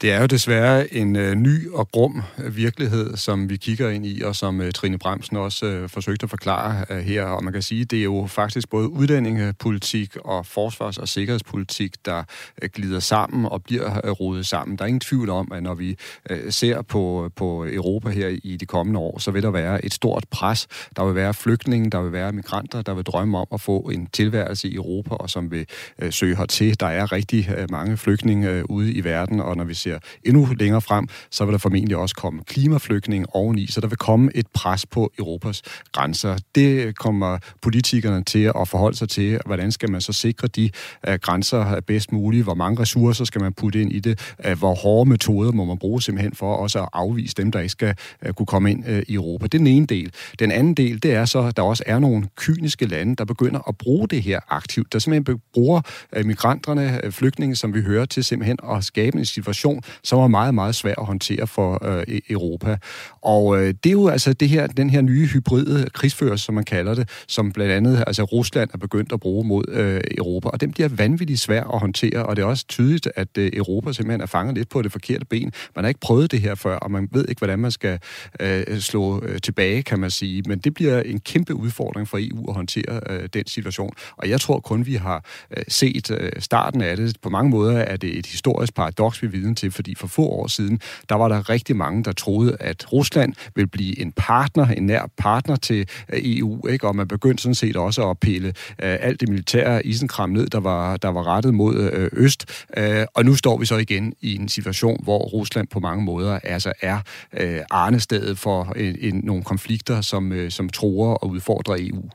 [0.01, 4.21] Det er jo desværre en øh, ny og grum virkelighed, som vi kigger ind i,
[4.21, 7.23] og som øh, Trine Bremsen også øh, forsøgte at forklare øh, her.
[7.23, 12.23] Og man kan sige, det er jo faktisk både udlændingepolitik og forsvars- og sikkerhedspolitik, der
[12.61, 14.77] øh, glider sammen og bliver øh, rodet sammen.
[14.77, 15.97] Der er ingen tvivl om, at når vi
[16.29, 19.93] øh, ser på, på Europa her i de kommende år, så vil der være et
[19.93, 20.67] stort pres.
[20.95, 24.07] Der vil være flygtninge, der vil være migranter, der vil drømme om at få en
[24.07, 25.65] tilværelse i Europa, og som vil
[25.99, 26.79] øh, søge hertil.
[26.79, 30.47] Der er rigtig øh, mange flygtninge øh, ude i verden, og når vi ser endnu
[30.59, 34.47] længere frem, så vil der formentlig også komme klimaflygtninge oveni, så der vil komme et
[34.53, 36.37] pres på Europas grænser.
[36.55, 39.39] Det kommer politikerne til at forholde sig til.
[39.45, 40.69] Hvordan skal man så sikre de
[41.07, 42.43] uh, grænser øh, bedst muligt?
[42.43, 44.35] Hvor mange ressourcer skal man putte ind i det?
[44.47, 47.71] Uh, hvor hårde metoder må man bruge simpelthen for også at afvise dem, der ikke
[47.71, 49.43] skal uh, kunne komme ind uh, i Europa?
[49.43, 50.11] Det er den ene del.
[50.39, 53.69] Den anden del, det er så, at der også er nogle kyniske lande, der begynder
[53.69, 54.93] at bruge det her aktivt.
[54.93, 55.81] Der simpelthen bruger
[56.17, 60.27] uh, migranterne, uh, flygtninge, som vi hører til simpelthen at skabe en situation, som er
[60.27, 62.77] meget, meget svær at håndtere for øh, e- Europa.
[63.21, 66.63] Og øh, det er jo altså det her, den her nye hybride krigsførelse, som man
[66.63, 70.47] kalder det, som blandt andet altså Rusland er begyndt at bruge mod øh, Europa.
[70.49, 73.93] Og den bliver vanvittigt svær at håndtere, og det er også tydeligt, at øh, Europa
[73.93, 75.51] simpelthen er fanget lidt på det forkerte ben.
[75.75, 77.99] Man har ikke prøvet det her før, og man ved ikke, hvordan man skal
[78.39, 80.43] øh, slå øh, tilbage, kan man sige.
[80.45, 83.93] Men det bliver en kæmpe udfordring for EU at håndtere øh, den situation.
[84.17, 85.25] Og jeg tror kun, vi har
[85.57, 87.17] øh, set øh, starten af det.
[87.21, 90.21] På mange måder er det et historisk paradoks, vi er viden til, fordi for få
[90.21, 94.67] år siden, der var der rigtig mange, der troede, at Rusland ville blive en partner,
[94.67, 96.87] en nær partner til øh, EU, ikke?
[96.87, 100.59] og man begyndte sådan set også at pille øh, alt det militære isenkram ned, der
[100.59, 102.65] var, der var rettet mod øh, øst.
[102.77, 106.39] Øh, og nu står vi så igen i en situation, hvor Rusland på mange måder
[106.43, 106.99] altså er
[107.39, 112.09] øh, arnestedet for en, en, nogle konflikter, som, øh, som tror og udfordrer EU.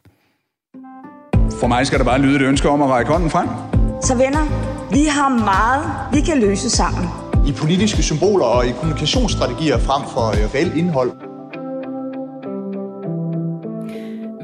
[1.60, 3.81] For mig skal der bare lyde et ønske om at række hånden frem.
[4.02, 4.44] Så venner,
[4.90, 7.04] vi har meget, vi kan løse sammen.
[7.48, 11.12] i politiske symboler og i kommunikationsstrategier frem for øh, reelt indhold.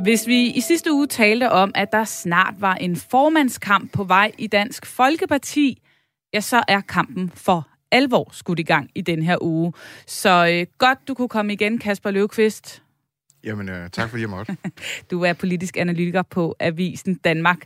[0.03, 4.33] Hvis vi i sidste uge talte om, at der snart var en formandskamp på vej
[4.39, 5.83] i Dansk Folkeparti,
[6.35, 9.73] ja, så er kampen for alvor skudt i gang i den her uge.
[10.07, 12.83] Så øh, godt, du kunne komme igen, Kasper Løvqvist.
[13.45, 14.57] Jamen, øh, tak fordi jeg måtte.
[15.11, 17.59] du er politisk analytiker på Avisen Danmark.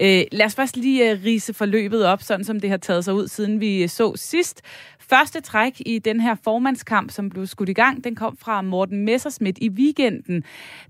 [0.00, 3.14] Øh, lad os først lige øh, rise forløbet op, sådan som det har taget sig
[3.14, 4.62] ud, siden vi øh, så sidst.
[5.10, 9.04] Første træk i den her formandskamp, som blev skudt i gang, den kom fra Morten
[9.04, 10.44] Messersmith i weekenden,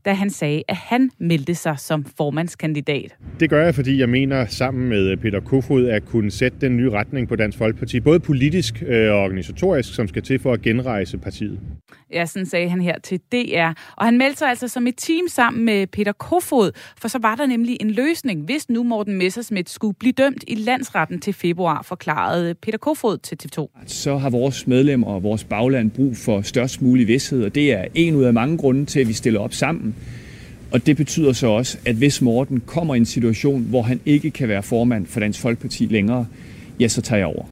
[0.04, 3.16] da han sagde, at han meldte sig som formandskandidat.
[3.40, 6.90] Det gør jeg, fordi jeg mener sammen med Peter Kofod at kunne sætte den nye
[6.90, 11.18] retning på Dansk Folkeparti, både politisk øh, og organisatorisk, som skal til for at genrejse
[11.18, 11.60] partiet.
[12.12, 13.72] Ja, sådan sagde han her til DR.
[13.96, 17.34] Og han meldte sig altså som et team sammen med Peter Kofod, for så var
[17.34, 21.82] der nemlig en løsning, hvis nu Morten Messersmith skulle blive dømt i landsretten til februar,
[21.82, 26.82] forklarede Peter Kofod til TV2 så har vores medlemmer og vores bagland brug for størst
[26.82, 29.54] mulig vidshed, og det er en ud af mange grunde til, at vi stiller op
[29.54, 29.94] sammen.
[30.72, 34.30] Og det betyder så også, at hvis Morten kommer i en situation, hvor han ikke
[34.30, 36.26] kan være formand for Dansk Folkeparti længere,
[36.80, 37.44] ja, så tager jeg over.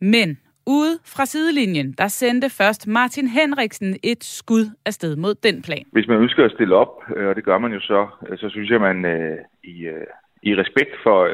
[0.00, 0.36] Men
[0.66, 5.84] ude fra sidelinjen, der sendte først Martin Henriksen et skud afsted mod den plan.
[5.92, 8.48] Hvis man ønsker at stille op, øh, og det gør man jo så, øh, så
[8.48, 9.88] synes jeg, man øh, i,
[10.42, 11.28] i respekt for,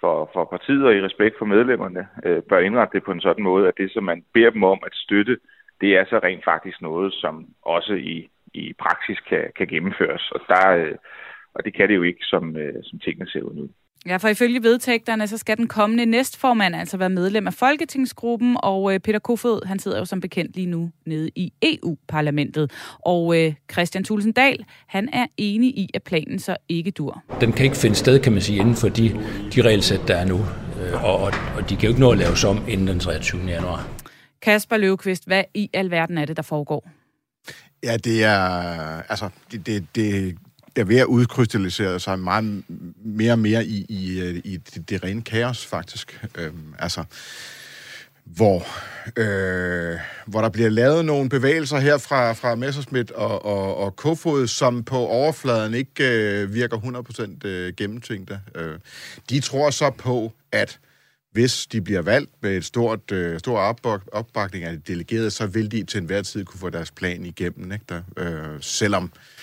[0.00, 2.06] for, for partiet og i respekt for medlemmerne
[2.48, 4.94] bør indrette det på en sådan måde, at det, som man beder dem om at
[4.94, 5.38] støtte,
[5.80, 10.30] det er så rent faktisk noget, som også i, i praksis kan, kan gennemføres.
[10.30, 10.92] Og, der,
[11.54, 13.68] og det kan det jo ikke, som, som tingene ser ud nu.
[14.06, 18.94] Ja, for ifølge vedtægterne, så skal den kommende næstformand altså være medlem af Folketingsgruppen, og
[18.94, 22.70] øh, Peter Kofod, han sidder jo som bekendt lige nu nede i EU-parlamentet.
[22.98, 27.22] Og øh, Christian Thulesen Dahl, han er enig i, at planen så ikke dur.
[27.40, 29.08] Den kan ikke finde sted, kan man sige, inden for de,
[29.54, 30.36] de regelsæt, der er nu.
[30.82, 33.40] Øh, og, og, og de kan jo ikke nå at laves om inden den 23.
[33.46, 33.88] januar.
[34.42, 36.88] Kasper Løvqvist, hvad i alverden er det, der foregår?
[37.82, 38.38] Ja, det er,
[39.08, 40.36] altså, det, det, det
[40.76, 42.62] er ved at udkrystallisere sig meget
[43.04, 46.26] mere og mere i, i, øh, i det, det rene kaos, faktisk.
[46.38, 47.04] Øhm, altså,
[48.24, 48.66] hvor,
[49.16, 54.46] øh, hvor der bliver lavet nogle bevægelser her fra, fra Messerschmidt og, og, og Kofod,
[54.46, 56.76] som på overfladen ikke øh, virker
[57.44, 58.40] 100% øh, gennemtænkte.
[58.54, 58.78] Øh,
[59.30, 60.78] de tror så på, at
[61.32, 63.76] hvis de bliver valgt med et stort, øh, stor
[64.12, 67.72] opbakning af de delegerede, så vil de til enhver tid kunne få deres plan igennem,
[67.72, 68.02] ikke der?
[68.16, 69.35] Øh, selvom øh,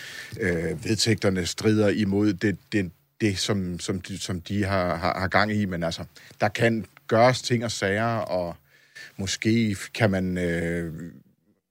[0.84, 5.52] vedtægterne strider imod det, det, det som, som, de, som de har, har, har gang
[5.52, 6.04] i, men altså,
[6.42, 8.56] der kan gøres ting og sager, og
[9.18, 10.94] måske kan man, øh,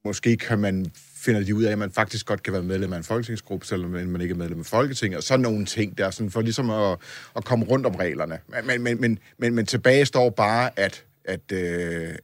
[0.04, 0.92] måske kan man
[1.24, 3.90] finder de ud af, at man faktisk godt kan være medlem af en folketingsgruppe, selvom
[3.90, 6.98] man ikke er medlem af Folketinget, og sådan nogle ting der, sådan for ligesom at,
[7.36, 8.38] at komme rundt om reglerne.
[8.66, 12.14] Men, men, men, men, men tilbage står bare, at, at, øh,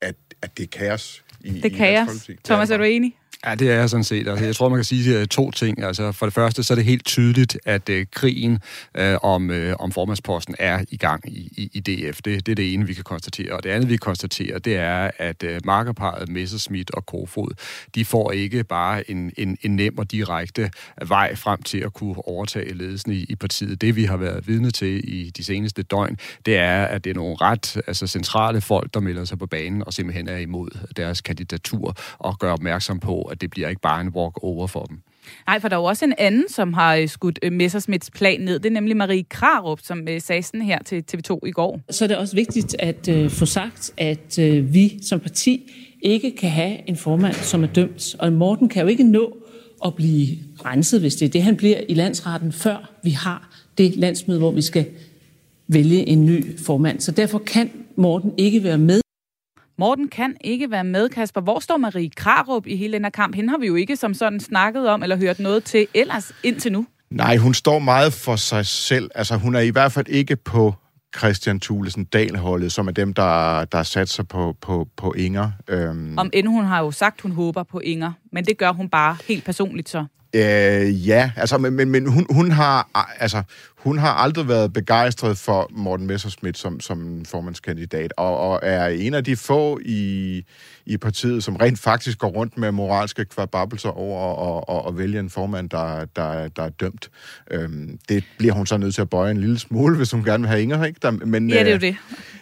[0.00, 2.30] at, at det er kaos i, det er kaos.
[2.44, 3.16] Thomas, er du enig?
[3.46, 4.28] Ja, det er jeg sådan set.
[4.28, 5.82] Altså, jeg tror, man kan sige to ting.
[5.82, 8.58] Altså, for det første, så er det helt tydeligt, at øh, krigen
[8.94, 12.22] øh, om, øh, om formandsposten er i gang i, i, i DF.
[12.22, 13.52] Det, det er det ene, vi kan konstatere.
[13.52, 17.48] Og det andet, vi konstaterer, det er, at øh, markerparet Messerschmidt og Kofod,
[17.94, 20.70] de får ikke bare en, en, en nem og direkte
[21.06, 23.80] vej frem til at kunne overtage ledelsen i, i partiet.
[23.80, 27.14] Det, vi har været vidne til i de seneste døgn, det er, at det er
[27.14, 31.20] nogle ret altså, centrale folk, der melder sig på banen og simpelthen er imod deres
[31.20, 34.98] kandidatur og gør opmærksom på, at det bliver ikke bare en walk-over for dem.
[35.46, 38.40] Nej, for der er jo også en anden, som har øh, skudt øh, Messersmiths plan
[38.40, 38.58] ned.
[38.58, 41.80] Det er nemlig Marie Krarup, som øh, sagde sådan her til TV2 i går.
[41.90, 45.72] Så er det også vigtigt at uh, få sagt, at uh, vi som parti
[46.02, 48.16] ikke kan have en formand, som er dømt.
[48.18, 49.36] Og Morten kan jo ikke nå
[49.84, 53.96] at blive renset, hvis det er det, han bliver i landsretten, før vi har det
[53.96, 54.86] landsmøde, hvor vi skal
[55.68, 57.00] vælge en ny formand.
[57.00, 59.01] Så derfor kan Morten ikke være med
[59.82, 61.40] Morten kan ikke være med, Kasper.
[61.40, 63.34] Hvor står Marie Krarup i hele den her kamp?
[63.34, 66.72] Hende har vi jo ikke som sådan snakket om eller hørt noget til ellers indtil
[66.72, 66.86] nu.
[67.10, 69.10] Nej, hun står meget for sig selv.
[69.14, 70.74] Altså, hun er i hvert fald ikke på
[71.18, 75.50] Christian Thulesen Dahl-holdet, som er dem, der, der sat sig på, på, på Inger.
[75.68, 76.18] Øhm.
[76.18, 79.16] Om end hun har jo sagt, hun håber på Inger, men det gør hun bare
[79.28, 80.04] helt personligt så.
[80.34, 83.42] Øh, ja, altså, men, men, men hun, hun, har, altså,
[83.82, 89.14] hun har aldrig været begejstret for Morten Messerschmidt som, som formandskandidat, og, og er en
[89.14, 90.44] af de få i,
[90.86, 95.20] i partiet, som rent faktisk går rundt med moralske kvababelser over at, at, at vælge
[95.20, 97.10] en formand, der, der, der er dømt.
[97.50, 100.42] Øhm, det bliver hun så nødt til at bøje en lille smule, hvis hun gerne
[100.42, 100.98] vil have Inger, ikke?
[101.02, 101.96] Der, men, ja, det er jo øh, det.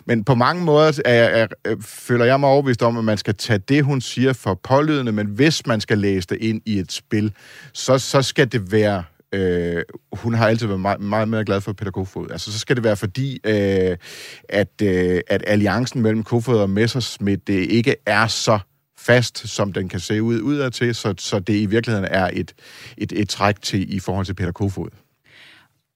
[0.05, 3.35] Men på mange måder er, er, er, føler jeg mig overbevist om, at man skal
[3.35, 6.93] tage det, hun siger for pålydende, men hvis man skal læse det ind i et
[6.93, 7.33] spil,
[7.73, 11.73] så, så skal det være øh, hun har altid været meget, meget mere glad for
[11.73, 12.31] Peter Kofod.
[12.31, 13.97] Altså, så skal det være fordi, øh,
[14.49, 18.59] at, øh, at alliancen mellem Kofod og Messerschmidt det ikke er så
[18.99, 22.55] fast, som den kan se ud udadtil, så, så det i virkeligheden er et,
[22.99, 24.91] et, et træk til i forhold til Peter Kofod.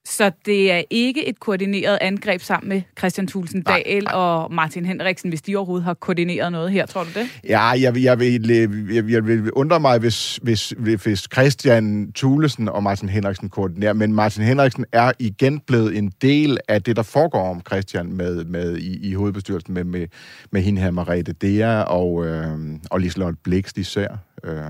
[0.07, 5.29] Så det er ikke et koordineret angreb sammen med Christian Thulsen Dahl og Martin Henriksen,
[5.29, 7.27] hvis de overhovedet har koordineret noget her, tror du det?
[7.43, 8.47] Ja, jeg, jeg, vil,
[8.93, 14.13] jeg, jeg vil undre mig, hvis, hvis, hvis Christian Thulesen og Martin Henriksen koordinerer, men
[14.13, 18.77] Martin Henriksen er igen blevet en del af det, der foregår om Christian med, med
[18.77, 20.07] i, i hovedbestyrelsen med, med,
[20.51, 22.57] med hende her, Marete Dea og, øh,
[22.89, 24.17] og Liselotte Blikst især.
[24.43, 24.61] Øh,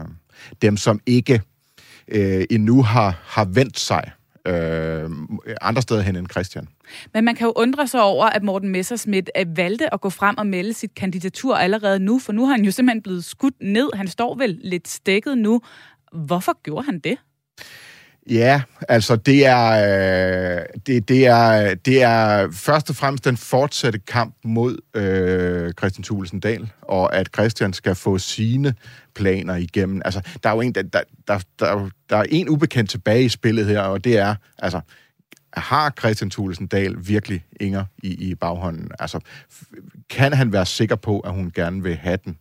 [0.61, 1.41] dem, som ikke
[2.07, 4.11] øh, endnu har, har vendt sig
[4.45, 5.09] øh,
[5.61, 6.67] andre steder hen end Christian.
[7.13, 10.37] Men man kan jo undre sig over, at Morten Messerschmidt øh, valgte at gå frem
[10.37, 13.89] og melde sit kandidatur allerede nu, for nu har han jo simpelthen blevet skudt ned.
[13.93, 15.61] Han står vel lidt stækket nu.
[16.13, 17.17] Hvorfor gjorde han det?
[18.29, 19.71] Ja, altså det er,
[20.57, 26.03] øh, det, det, er, det er først og fremmest den fortsatte kamp mod øh, Christian
[26.03, 28.73] Thulesen Dahl, og at Christian skal få sine
[29.15, 30.01] planer igennem.
[30.05, 33.29] Altså, der er jo en, der, der, der, der, der er en ubekendt tilbage i
[33.29, 34.79] spillet her, og det er, altså,
[35.53, 38.91] har Christian Thulesen Dahl virkelig Inger i, i baghånden?
[38.99, 39.19] Altså,
[40.09, 42.37] kan han være sikker på, at hun gerne vil have den?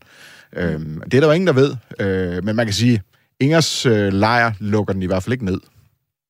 [0.53, 3.03] Øhm, det er der jo ingen, der ved, øh, men man kan sige,
[3.41, 5.61] Ingers øh, lejr lukker den i hvert fald ikke ned.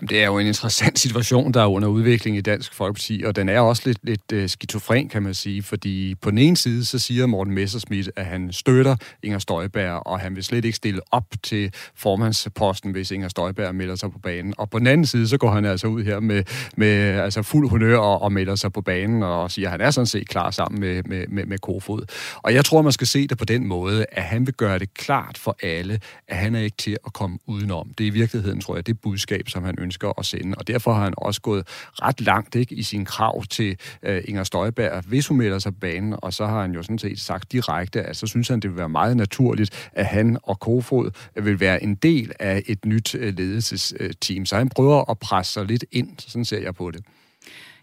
[0.00, 3.36] Jamen, Det er jo en interessant situation, der er under udvikling i Dansk Folkeparti, og
[3.36, 6.84] den er også lidt, lidt øh, skizofren, kan man sige, fordi på den ene side,
[6.84, 11.00] så siger Morten Messerschmidt, at han støtter Inger Støjberg, og han vil slet ikke stille
[11.10, 14.54] op til formandsposten, hvis Inger Støjberg melder sig på banen.
[14.58, 16.44] Og på den anden side, så går han altså ud her med,
[16.76, 19.90] med altså fuld honør og, og melder sig på banen, og siger, at han er
[19.90, 22.02] sådan set klar sammen med, med, med, med Kofod.
[22.36, 24.94] Og jeg tror, man skal se det på den måde, at han vil gøre det
[24.94, 27.90] klart for alle, at han er ikke til at komme udenom.
[27.98, 30.54] Det er i virkeligheden, tror jeg, det budskab, som han ønsker at sende.
[30.58, 31.68] Og derfor har han også gået
[32.02, 35.80] ret langt ikke, i sin krav til øh, Inger Støjberg, hvis hun melder sig på
[35.80, 36.14] banen.
[36.18, 38.78] Og så har han jo sådan set sagt direkte, at så synes han, det vil
[38.78, 43.14] være meget naturligt, at han og Kofod øh, vil være en del af et nyt
[43.14, 44.46] øh, ledelsesteam.
[44.46, 47.04] Så han prøver at presse sig lidt ind, sådan ser jeg på det.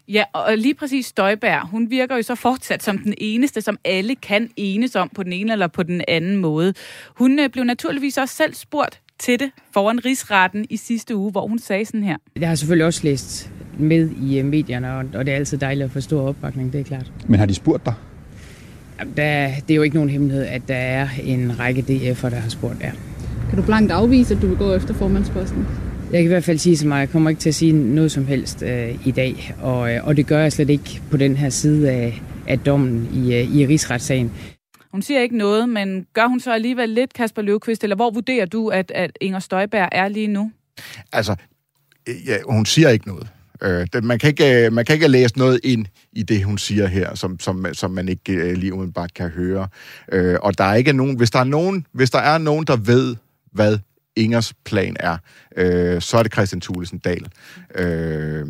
[0.08, 4.14] Ja, og lige præcis Støjberg, hun virker jo så fortsat som den eneste, som alle
[4.14, 6.74] kan enes om på den ene eller på den anden måde.
[7.16, 11.46] Hun øh, blev naturligvis også selv spurgt til det foran rigsretten i sidste uge, hvor
[11.46, 12.16] hun sagde sådan her.
[12.40, 15.90] Jeg har selvfølgelig også læst med i øh, medierne, og, det er altid dejligt at
[15.90, 17.12] få stor opbakning, det er klart.
[17.26, 17.94] Men har de spurgt dig?
[19.00, 22.36] Jamen, Der, det er jo ikke nogen hemmelighed, at der er en række DF'er, der
[22.36, 22.90] har spurgt, ja.
[23.48, 25.66] Kan du blankt afvise, at du vil gå efter formandsposten?
[26.12, 27.72] Jeg kan i hvert fald sige til mig, at jeg kommer ikke til at sige
[27.72, 31.16] noget som helst øh, i dag, og, øh, og det gør jeg slet ikke på
[31.16, 34.32] den her side af, af dommen i, øh, i rigsretssagen.
[34.92, 38.46] Hun siger ikke noget, men gør hun så alligevel lidt, Kasper Løvqvist, eller hvor vurderer
[38.46, 40.50] du, at, at Inger Støjberg er lige nu?
[41.12, 41.36] Altså,
[42.08, 43.28] øh, ja, hun siger ikke noget.
[43.62, 46.58] Øh, det, man, kan ikke, øh, man kan ikke læse noget ind i det, hun
[46.58, 49.68] siger her, som, som, som man ikke øh, lige umiddelbart kan høre.
[50.12, 52.76] Øh, og der er ikke nogen, hvis der er nogen, hvis der er nogen, der
[52.76, 53.16] ved,
[53.52, 53.78] hvad
[54.16, 55.16] Ingers plan er,
[55.56, 57.26] øh, så er det Christian Thulesen Dahl.
[57.74, 58.46] Øh,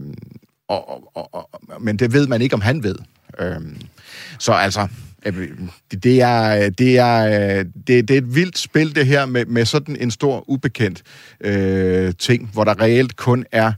[0.68, 2.96] og, og, og, og, men det ved man ikke, om han ved.
[3.38, 3.60] Øh,
[4.38, 4.88] så altså,
[5.24, 9.64] det, det, er, det, er, det, det er et vildt spil, det her, med, med
[9.64, 11.02] sådan en stor, ubekendt
[11.40, 13.72] øh, ting, hvor der reelt kun er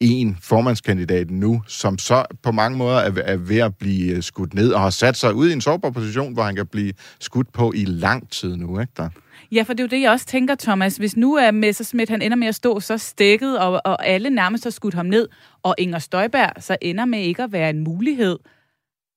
[0.00, 4.54] en formandskandidat nu, som så på mange måder er, er ved at blive øh, skudt
[4.54, 7.52] ned, og har sat sig ud i en sårbar position, hvor han kan blive skudt
[7.52, 9.08] på i lang tid nu, ikke der?
[9.52, 10.96] Ja, for det er jo det, jeg også tænker, Thomas.
[10.96, 14.64] Hvis nu er Messerschmidt, han ender med at stå så stikket, og, og alle nærmest
[14.64, 15.28] har skudt ham ned,
[15.62, 18.38] og Inger Støjberg så ender med ikke at være en mulighed,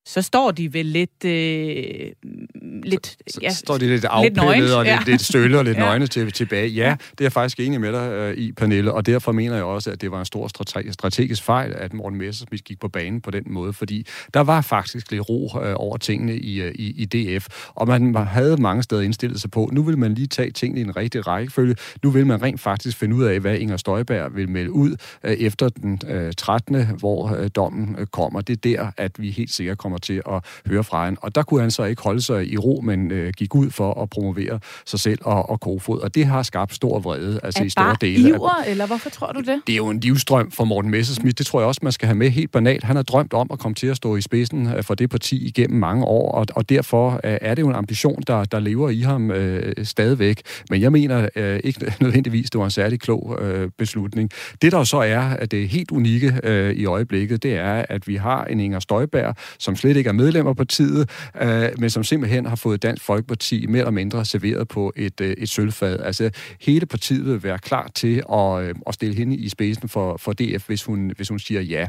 [0.09, 1.25] så står de vel lidt...
[1.25, 2.11] Øh,
[2.83, 4.99] lidt Så ja, står de lidt afpillet nøgent, og lidt, ja.
[5.05, 5.83] lidt stølle og lidt Ja.
[5.83, 6.67] nøgne til, tilbage.
[6.67, 9.63] Ja, det er jeg faktisk enig med dig øh, i, Pernille, og derfor mener jeg
[9.63, 13.21] også, at det var en stor strate- strategisk fejl, at Morten Messerschmidt gik på banen
[13.21, 17.01] på den måde, fordi der var faktisk lidt ro øh, over tingene i, øh, i,
[17.01, 20.51] i DF, og man havde mange steder indstillet sig på, nu vil man lige tage
[20.51, 23.77] tingene i en rigtig rækkefølge, nu vil man rent faktisk finde ud af, hvad Inger
[23.77, 28.41] Støjberg vil melde ud øh, efter den øh, 13., hvor øh, dommen øh, kommer.
[28.41, 31.43] Det er der, at vi helt sikkert kommer til at høre fra hende, og der
[31.43, 34.59] kunne han så ikke holde sig i ro, men øh, gik ud for at promovere
[34.85, 37.95] sig selv og, og Kofod, og det har skabt stor vrede, altså er i store
[38.01, 39.61] dele af iver, eller hvorfor tror du det?
[39.67, 41.37] det er jo en livstrøm for Morten Messerschmidt.
[41.37, 42.83] Det tror jeg også, man skal have med helt banalt.
[42.83, 45.47] Han har drømt om at komme til at stå i spidsen øh, for det parti
[45.47, 48.89] igennem mange år, og, og derfor øh, er det jo en ambition, der, der lever
[48.89, 50.41] i ham øh, stadigvæk.
[50.69, 54.29] Men jeg mener øh, ikke nødvendigvis, det var en særlig klog øh, beslutning.
[54.61, 58.15] Det der så er, at det helt unikke øh, i øjeblikket, det er, at vi
[58.15, 61.09] har en Inger Støjberg, som slet ikke er medlem af partiet,
[61.41, 65.35] øh, men som simpelthen har fået Dansk Folkeparti mere eller mindre serveret på et, øh,
[65.37, 65.99] et sølvfad.
[65.99, 66.29] Altså,
[66.61, 70.33] hele partiet vil være klar til at, øh, at stille hende i spidsen for, for
[70.33, 71.87] DF, hvis hun, hvis hun siger ja.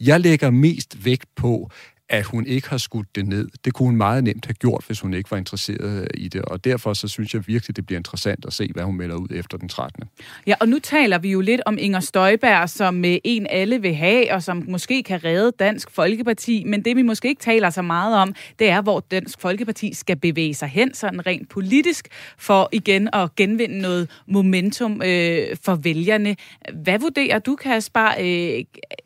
[0.00, 1.70] Jeg lægger mest vægt på,
[2.12, 3.48] at hun ikke har skudt det ned.
[3.64, 6.64] Det kunne hun meget nemt have gjort, hvis hun ikke var interesseret i det, og
[6.64, 9.58] derfor så synes jeg virkelig, det bliver interessant at se, hvad hun melder ud efter
[9.58, 10.04] den 13.
[10.46, 14.32] Ja, og nu taler vi jo lidt om Inger Støjberg, som en alle vil have,
[14.32, 18.16] og som måske kan redde Dansk Folkeparti, men det vi måske ikke taler så meget
[18.16, 22.08] om, det er, hvor Dansk Folkeparti skal bevæge sig hen, sådan rent politisk,
[22.38, 26.36] for igen at genvinde noget momentum øh, for vælgerne.
[26.82, 28.08] Hvad vurderer du, Kasper?
[28.20, 28.64] Øh,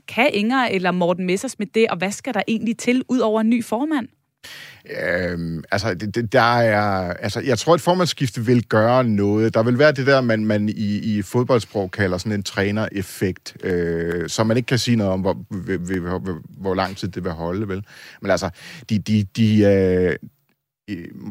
[0.09, 3.51] kan Inger eller Morten Messersmith det, og hvad skal der egentlig til ud over en
[3.51, 4.09] ny formand?
[5.03, 9.55] Øhm, altså, det, det, der er, altså, jeg tror, et formandsskifte vil gøre noget.
[9.55, 14.29] Der vil være det der, man, man i, i fodboldsprog kalder sådan en trænereffekt, øh,
[14.29, 17.33] som man ikke kan sige noget om, hvor, hvor, hvor, hvor lang tid det vil
[17.33, 17.85] holde, vel?
[18.23, 18.51] Men altså,
[18.91, 20.17] de, de, de, øh,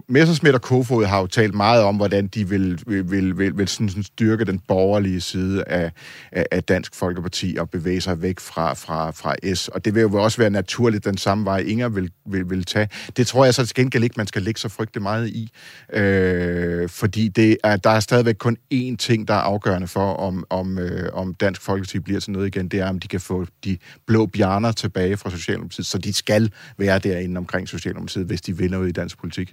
[0.07, 3.67] Messersmith og Kofod har jo talt meget om, hvordan de vil, vil, vil, vil, vil
[3.67, 5.91] sådan, sådan styrke den borgerlige side af,
[6.31, 9.67] af, af Dansk Folkeparti og bevæge sig væk fra, fra, fra S.
[9.67, 12.89] Og det vil jo også være naturligt, den samme vej Inger vil, vil, vil tage.
[13.17, 15.51] Det tror jeg så til gengæld ikke, man skal lægge så frygtelig meget i.
[15.93, 20.45] Øh, fordi det er, der er stadigvæk kun én ting, der er afgørende for, om,
[20.49, 22.67] om, øh, om Dansk Folkeparti bliver til noget igen.
[22.67, 23.77] Det er, om de kan få de
[24.07, 25.85] blå bjerner tilbage fra Socialdemokratiet.
[25.85, 29.44] Så de skal være derinde omkring Socialdemokratiet, hvis de vinder ud i dansk politik.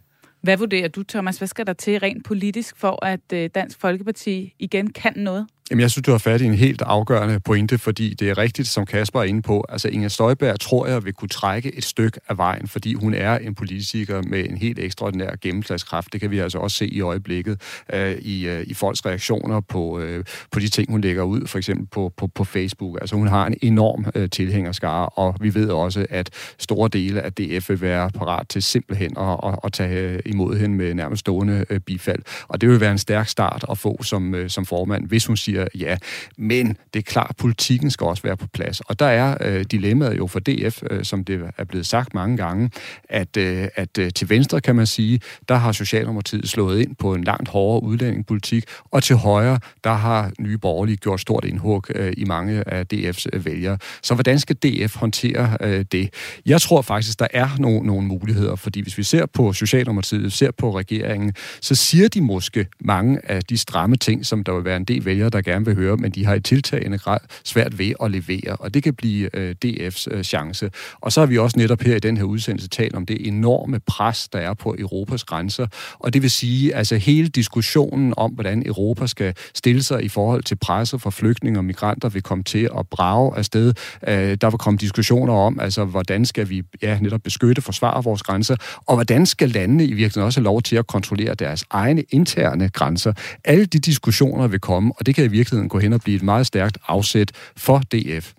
[0.43, 1.38] Hvad vurderer du, Thomas?
[1.38, 5.47] Hvad skal der til rent politisk for, at øh, Dansk Folkeparti igen kan noget?
[5.70, 8.68] Jamen, jeg synes, du har fat i en helt afgørende pointe, fordi det er rigtigt,
[8.68, 9.64] som Kasper er inde på.
[9.68, 13.38] Altså, Inger Støjberg tror jeg vil kunne trække et stykke af vejen, fordi hun er
[13.38, 16.12] en politiker med en helt ekstraordinær gennemslagskraft.
[16.12, 17.60] Det kan vi altså også se i øjeblikket
[17.92, 21.58] øh, i, øh, i folks reaktioner på, øh, på de ting, hun lægger ud, for
[21.58, 22.98] eksempel på, på, på Facebook.
[23.00, 27.32] Altså, hun har en enorm øh, tilhængerskare, og vi ved også, at store dele af
[27.32, 31.20] DF vil være parat til simpelthen at, at, at tage øh, imod hende med nærmest
[31.20, 32.22] stående øh, bifald.
[32.48, 35.36] Og det vil være en stærk start at få som, øh, som formand, hvis hun
[35.36, 35.96] siger ja.
[36.38, 38.80] Men det er klart, politikken skal også være på plads.
[38.80, 42.36] Og der er øh, dilemmaet jo for DF, øh, som det er blevet sagt mange
[42.36, 42.70] gange,
[43.09, 47.14] at, øh, at øh, til venstre, kan man sige, der har Socialdemokratiet slået ind på
[47.14, 52.12] en langt hårdere udlændingepolitik, og til højre, der har Nye Borgerlige gjort stort indhug øh,
[52.16, 53.78] i mange af DF's øh, vælgere.
[54.03, 56.14] Så hvordan skal DF håndtere øh, det?
[56.46, 60.50] Jeg tror faktisk, der er no- nogle muligheder, fordi hvis vi ser på Socialdemokratiet, ser
[60.50, 64.76] på regeringen, så siger de måske mange af de stramme ting, som der vil være
[64.76, 67.93] en del vælgere, der gerne vil høre, men de har i tiltagende grad svært ved
[68.03, 70.70] at levere, og det kan blive øh, DF's øh, chance.
[71.01, 73.80] Og så har vi også netop her i den her udsendelse talt om det enorme
[73.86, 75.66] pres, der er på Europas grænser,
[75.99, 80.43] og det vil sige, altså hele diskussionen om, hvordan Europa skal stille sig i forhold
[80.43, 83.74] til presset for flygtninge og migranter, vil komme til at brage afsted.
[84.09, 88.22] Øh, der vil komme diskussioner om, altså hvordan skal vi ja, netop beskytte, forsvare vores
[88.22, 92.03] grænser, og hvordan skal landene i virkeligheden også have lov til at kontrollere deres egne
[92.11, 93.12] interne grænser.
[93.45, 96.22] Alle de diskussioner vil komme, og det kan i virkeligheden gå hen og blive et
[96.22, 98.33] meget stærkt afsæt for DF.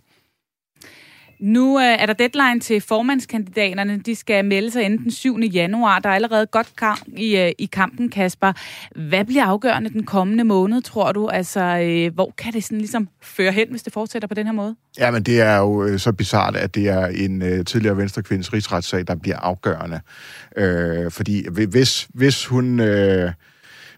[1.43, 3.99] Nu øh, er der deadline til formandskandidaterne.
[3.99, 5.39] De skal melde sig inden den 7.
[5.39, 5.99] januar.
[5.99, 8.53] Der er allerede godt kamp i, øh, i kampen, Kasper.
[9.09, 11.27] Hvad bliver afgørende den kommende måned, tror du?
[11.27, 14.53] Altså, øh, hvor kan det sådan ligesom føre hen, hvis det fortsætter på den her
[14.53, 14.75] måde?
[14.99, 18.53] Ja, men det er jo øh, så bizart, at det er en øh, tidligere venstrekvindes
[18.53, 19.99] rigsretssag, der bliver afgørende.
[20.57, 22.79] Øh, fordi hvis, hvis hun...
[22.79, 23.31] Øh,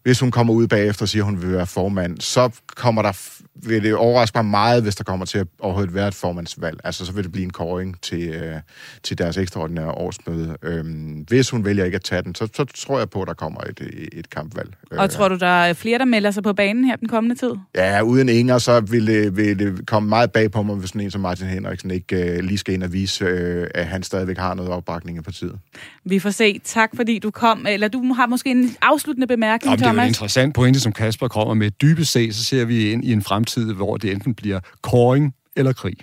[0.05, 3.11] hvis hun kommer ud bagefter og siger, at hun vil være formand, så kommer der
[3.55, 6.79] vil det overraske mig meget, hvis der kommer til at overhovedet være et formandsvalg.
[6.83, 8.55] Altså, så vil det blive en koring til, øh,
[9.03, 10.57] til deres ekstraordinære årsmøde.
[10.63, 13.33] Øhm, hvis hun vælger ikke at tage den, så, så tror jeg på, at der
[13.33, 14.73] kommer et, et kampvalg.
[14.91, 17.35] Og øh, tror du, der er flere, der melder sig på banen her den kommende
[17.35, 17.51] tid?
[17.75, 21.01] Ja, uden Inger, så vil det, vil det komme meget bag på mig, hvis sådan
[21.01, 24.37] en som Martin Henriksen ikke øh, lige skal ind og vise, øh, at han stadigvæk
[24.37, 25.59] har noget opbakning i partiet.
[26.05, 26.61] Vi får se.
[26.63, 27.65] Tak, fordi du kom.
[27.69, 29.93] Eller du har måske en afsluttende bemærkning, Jamen, Thomas.
[29.93, 31.71] Det er jo en interessant pointe, som Kasper kommer med.
[31.71, 33.44] Dybest set, så ser vi ind i en fremtid,
[33.75, 35.97] hvor det enten bliver koring eller krig.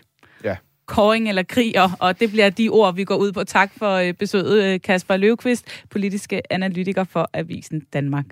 [0.45, 0.57] Ja.
[0.87, 3.45] Koring eller krig, og, og det bliver de ord, vi går ud på.
[3.45, 8.25] Tak for øh, besøget, øh, Kasper Løvqvist, politiske analytiker for Avisen Danmark.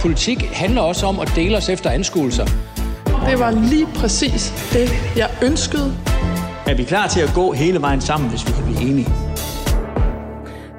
[0.00, 2.44] Politik handler også om at dele os efter anskuelser.
[3.06, 5.94] Det var lige præcis det, jeg ønskede.
[6.66, 9.27] Er vi klar til at gå hele vejen sammen, hvis vi kan blive enige?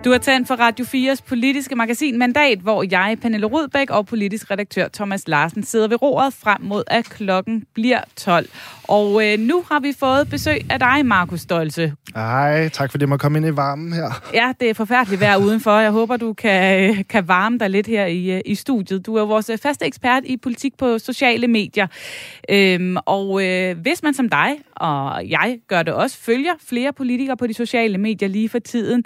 [0.05, 4.51] Du har tændt for Radio 4's politiske magasin Mandat, hvor jeg, Pernille Rudbæk og politisk
[4.51, 8.49] redaktør Thomas Larsen sidder ved roret frem mod, at klokken bliver 12.
[8.83, 11.93] Og øh, nu har vi fået besøg af dig, Markus Stolse.
[12.15, 14.23] Hej, tak fordi jeg må komme ind i varmen her.
[14.33, 15.79] Ja, det er forfærdeligt vejr udenfor.
[15.79, 19.05] Jeg håber, du kan, øh, kan varme dig lidt her i, øh, i studiet.
[19.05, 21.87] Du er vores faste ekspert i politik på sociale medier.
[22.49, 27.37] Øhm, og øh, hvis man som dig, og jeg gør det også, følger flere politikere
[27.37, 29.03] på de sociale medier lige for tiden,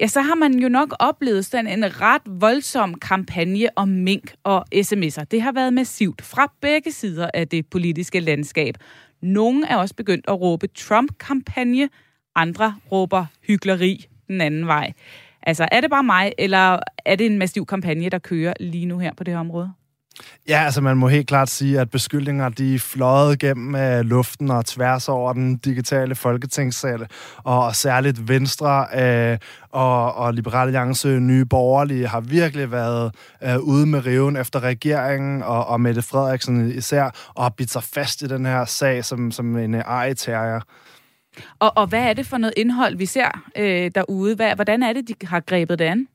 [0.00, 4.64] ja, så har man jo nok oplevet sådan en ret voldsom kampagne om mink og
[4.74, 5.24] sms'er.
[5.24, 8.74] Det har været massivt fra begge sider af det politiske landskab.
[9.22, 11.88] Nogle er også begyndt at råbe Trump-kampagne,
[12.34, 14.92] andre råber hyggeleri den anden vej.
[15.42, 18.98] Altså, er det bare mig, eller er det en massiv kampagne, der kører lige nu
[18.98, 19.72] her på det her område?
[20.48, 24.50] Ja, altså man må helt klart sige, at beskyldninger de er fløjet gennem øh, luften
[24.50, 27.06] og tværs over den digitale folketingssal,
[27.36, 29.38] og særligt Venstre øh,
[29.70, 35.42] og, og Liberale Alliance Nye Borgerlige har virkelig været øh, ude med riven efter regeringen
[35.42, 39.30] og, og Mette Frederiksen især, og har bidt sig fast i den her sag som,
[39.30, 40.60] som en uh.
[41.58, 44.34] Og, og hvad er det for noget indhold, vi ser øh, derude?
[44.34, 46.08] Hvad, hvordan er det, de har grebet det an?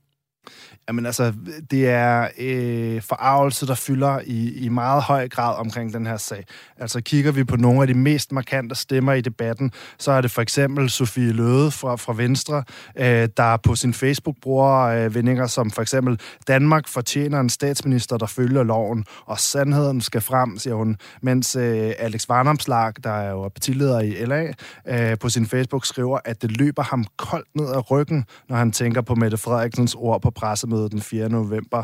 [0.87, 1.33] Jamen altså,
[1.71, 6.45] det er øh, forarvelse, der fylder i, i meget høj grad omkring den her sag.
[6.77, 10.31] Altså kigger vi på nogle af de mest markante stemmer i debatten, så er det
[10.31, 12.63] for eksempel Sofie Løde fra, fra Venstre,
[12.95, 18.17] øh, der på sin Facebook bruger øh, vendinger som for eksempel, Danmark fortjener en statsminister,
[18.17, 20.97] der følger loven, og sandheden skal frem, siger hun.
[21.21, 24.53] Mens øh, Alex Varnamslag, der er jo partileder i LA,
[24.87, 28.71] øh, på sin Facebook skriver, at det løber ham koldt ned ad ryggen, når han
[28.71, 30.31] tænker på Mette Frederiksens ord på
[30.71, 31.29] pressemødet den 4.
[31.29, 31.83] november.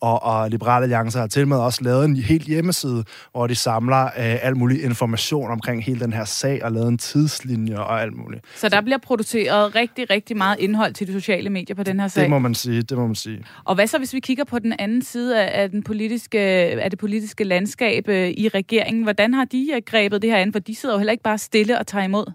[0.00, 4.04] Og, og Liberale Alliance har til med også lavet en helt hjemmeside, hvor de samler
[4.04, 8.16] øh, al mulig information omkring hele den her sag, og lavet en tidslinje og alt
[8.16, 8.44] muligt.
[8.56, 12.08] Så der bliver produceret rigtig, rigtig meget indhold til de sociale medier på den her
[12.08, 12.22] sag?
[12.22, 13.44] Det må man sige, det må man sige.
[13.64, 16.98] Og hvad så, hvis vi kigger på den anden side af, den politiske, af det
[16.98, 19.02] politiske landskab øh, i regeringen?
[19.02, 20.52] Hvordan har de øh, grebet det her an?
[20.52, 22.32] For de sidder jo heller ikke bare stille og tager imod.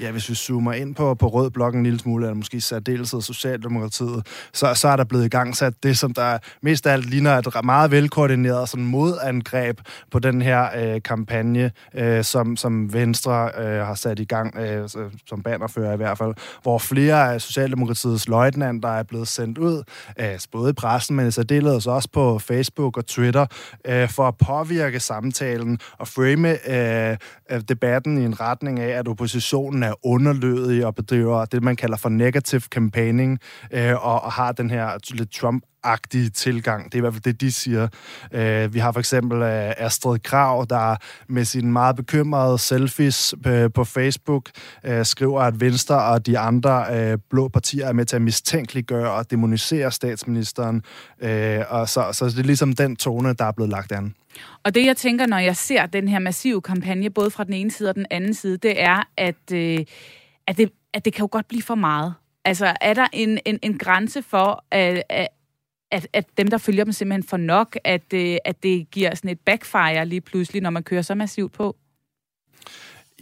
[0.00, 3.20] Ja, hvis vi zoomer ind på, på rød blok en lille smule, eller måske særdeleshed
[3.20, 7.10] Socialdemokratiet, så, så er der blevet i gang sat det, som der mest af alt
[7.10, 9.80] ligner et meget velkoordineret sådan modangreb
[10.10, 14.88] på den her øh, kampagne, øh, som, som Venstre øh, har sat i gang, øh,
[15.26, 19.82] som bannerfører i hvert fald, hvor flere af Socialdemokratiets løjtnanter er blevet sendt ud,
[20.20, 23.46] øh, både i pressen, men i særdeleshed også på Facebook og Twitter,
[23.84, 27.16] øh, for at påvirke samtalen og frame øh,
[27.50, 31.96] øh debatten i en retning af, at oppositionen er underlødige og bedriver det, man kalder
[31.96, 33.38] for negative campaigning,
[33.72, 36.84] øh, og, og har den her lidt Trump agtige tilgang.
[36.84, 37.88] Det er i hvert fald det, de siger.
[38.32, 40.96] Øh, vi har for eksempel øh, Astrid Krav, der
[41.28, 44.50] med sin meget bekymrede selfies øh, på Facebook
[44.84, 49.10] øh, skriver, at Venstre og de andre øh, blå partier er med til at mistænkeliggøre
[49.10, 50.82] og demonisere statsministeren.
[51.20, 54.14] Øh, og så, så det er ligesom den tone, der er blevet lagt an.
[54.64, 57.70] Og det, jeg tænker, når jeg ser den her massive kampagne, både fra den ene
[57.70, 59.78] side og den anden side, det er, at, øh,
[60.46, 62.14] at, det, at det kan jo godt blive for meget.
[62.44, 65.28] Altså, er der en, en, en grænse for, at, at,
[66.12, 69.40] at dem, der følger dem, simpelthen får nok, at, øh, at det giver sådan et
[69.40, 71.76] backfire lige pludselig, når man kører så massivt på?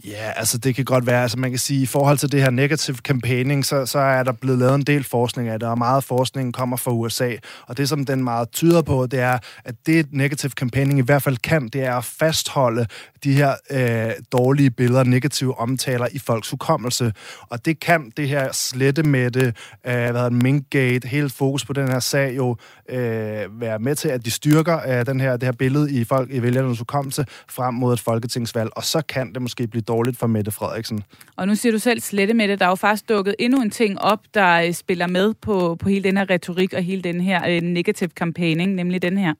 [0.07, 1.21] Ja, altså det kan godt være.
[1.21, 4.31] Altså man kan sige, i forhold til det her negative campaigning, så, så er der
[4.31, 7.35] blevet lavet en del forskning af det, og meget forskning kommer fra USA.
[7.67, 11.23] Og det, som den meget tyder på, det er, at det negative campaigning i hvert
[11.23, 12.85] fald kan, det er at fastholde
[13.23, 17.13] de her øh, dårlige billeder, negative omtaler i folks hukommelse.
[17.49, 21.73] Og det kan det her slette med det, øh, hvad hedder Minkgate, helt fokus på
[21.73, 22.57] den her sag jo
[22.89, 26.31] øh, være med til, at de styrker øh, den her, det her billede i folk
[26.31, 28.69] i vælgernes hukommelse frem mod et folketingsvalg.
[28.75, 31.03] Og så kan det måske blive dårligt for Mette Frederiksen.
[31.35, 32.59] Og nu siger du selv slette med det.
[32.59, 35.89] Der er jo faktisk dukket endnu en ting op, der øh, spiller med på, på
[35.89, 39.33] hele den her retorik og hele den her øh, negative campaigning, nemlig den her.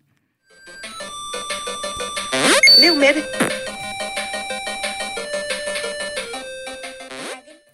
[2.81, 3.23] Lev med det.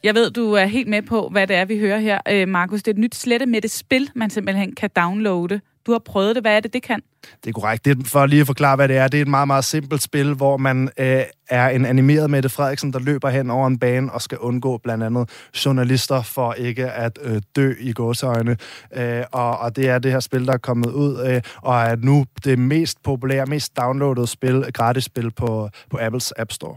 [0.04, 2.84] Jeg ved, du er helt med på, hvad det er, vi hører her, øh, Markus.
[2.84, 5.62] Det er et nyt slette med det spil, man simpelthen kan downloade.
[5.90, 6.44] Du har prøvet det.
[6.44, 7.02] Hvad er det, det kan?
[7.44, 7.86] Det er korrekt.
[7.86, 10.02] Det er, for lige at forklare, hvad det er, det er et meget, meget simpelt
[10.02, 14.12] spil, hvor man øh, er en animeret Mette Frederiksen, der løber hen over en bane
[14.12, 15.30] og skal undgå blandt andet
[15.66, 18.58] journalister for ikke at øh, dø i gåseøjne.
[18.96, 21.96] Øh, og, og det er det her spil, der er kommet ud, øh, og er
[21.96, 26.76] nu det mest populære, mest downloadede spil, gratis spil på, på Apples App Store.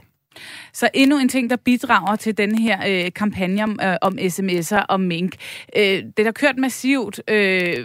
[0.72, 4.84] Så endnu en ting, der bidrager til den her øh, kampagne om, øh, om sms'er
[4.88, 5.36] og mink.
[5.76, 7.20] Øh, det har kørt massivt.
[7.28, 7.76] Øh,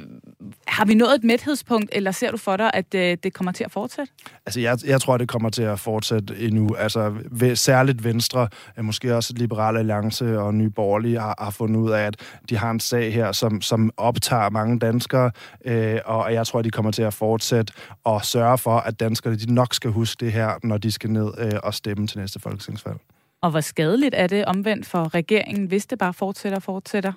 [0.77, 3.63] Har vi nået et mæthedspunkt, eller ser du for dig, at øh, det kommer til
[3.63, 4.13] at fortsætte?
[4.45, 6.75] Altså, jeg, jeg tror, det kommer til at fortsætte endnu.
[6.75, 8.47] Altså, ved, særligt Venstre,
[8.77, 12.15] øh, måske også Liberale Alliance og Nye Borgerlige har, har fundet ud af, at
[12.49, 15.31] de har en sag her, som, som optager mange danskere,
[15.65, 17.73] øh, og jeg tror, de kommer til at fortsætte
[18.03, 21.31] og sørge for, at danskerne de nok skal huske det her, når de skal ned
[21.37, 22.97] øh, og stemme til næste folketingsvalg.
[23.41, 27.13] Og hvor skadeligt er det omvendt for regeringen, hvis det bare fortsætter og fortsætter?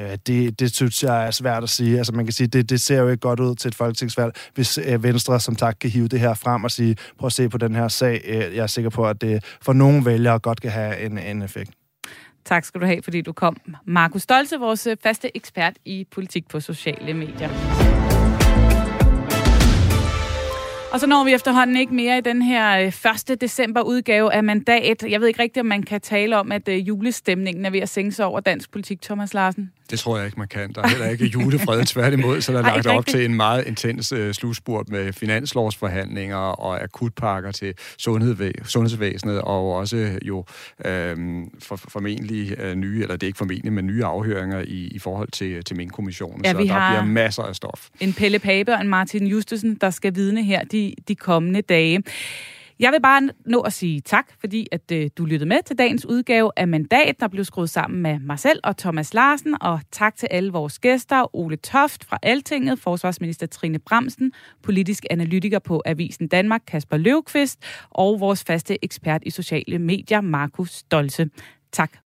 [0.00, 1.98] Øh, det, det synes jeg er svært at sige.
[1.98, 4.78] Altså man kan sige, det, det ser jo ikke godt ud til et folketingsvalg, hvis
[4.78, 7.58] øh, Venstre som tak kan hive det her frem og sige, prøv at se på
[7.58, 8.20] den her sag.
[8.24, 11.42] Øh, jeg er sikker på, at det for nogle vælgere godt kan have en, en
[11.42, 11.70] effekt.
[12.44, 13.56] Tak skal du have, fordi du kom.
[13.86, 17.48] Markus Stolze, vores øh, faste ekspert i politik på sociale medier.
[20.92, 23.40] Og så når vi efterhånden ikke mere i den her øh, 1.
[23.40, 25.02] december udgave af Mandat.
[25.08, 27.88] Jeg ved ikke rigtigt, om man kan tale om, at øh, julestemningen er ved at
[27.88, 29.72] sænke sig over dansk politik, Thomas Larsen.
[29.90, 30.72] Det tror jeg ikke, man kan.
[30.72, 34.12] Der er heller ikke julefred tværtimod, så der er lagt op til en meget intens
[34.12, 40.44] uh, slutspurt med finanslovsforhandlinger og akutpakker til sundhed, sundhedsvæsenet, og også jo
[40.84, 44.98] øhm, for, formentlig uh, nye, eller det er ikke formentlig, men nye afhøringer i, i
[44.98, 46.44] forhold til, til Mink-kommissionen.
[46.44, 47.88] Ja, så der bliver masser af stof.
[48.00, 52.02] En Pelle Pape og en Martin Justesen, der skal vidne her de, de kommende dage.
[52.82, 56.06] Jeg vil bare nå at sige tak, fordi at øh, du lyttede med til dagens
[56.06, 59.62] udgave af Mandat, der blev skruet sammen med mig selv og Thomas Larsen.
[59.62, 65.58] Og tak til alle vores gæster, Ole Toft fra Altinget, forsvarsminister Trine Bramsen, politisk analytiker
[65.58, 67.58] på Avisen Danmark, Kasper Løvqvist,
[67.90, 71.30] og vores faste ekspert i sociale medier, Markus Stolse.
[71.72, 71.92] Tak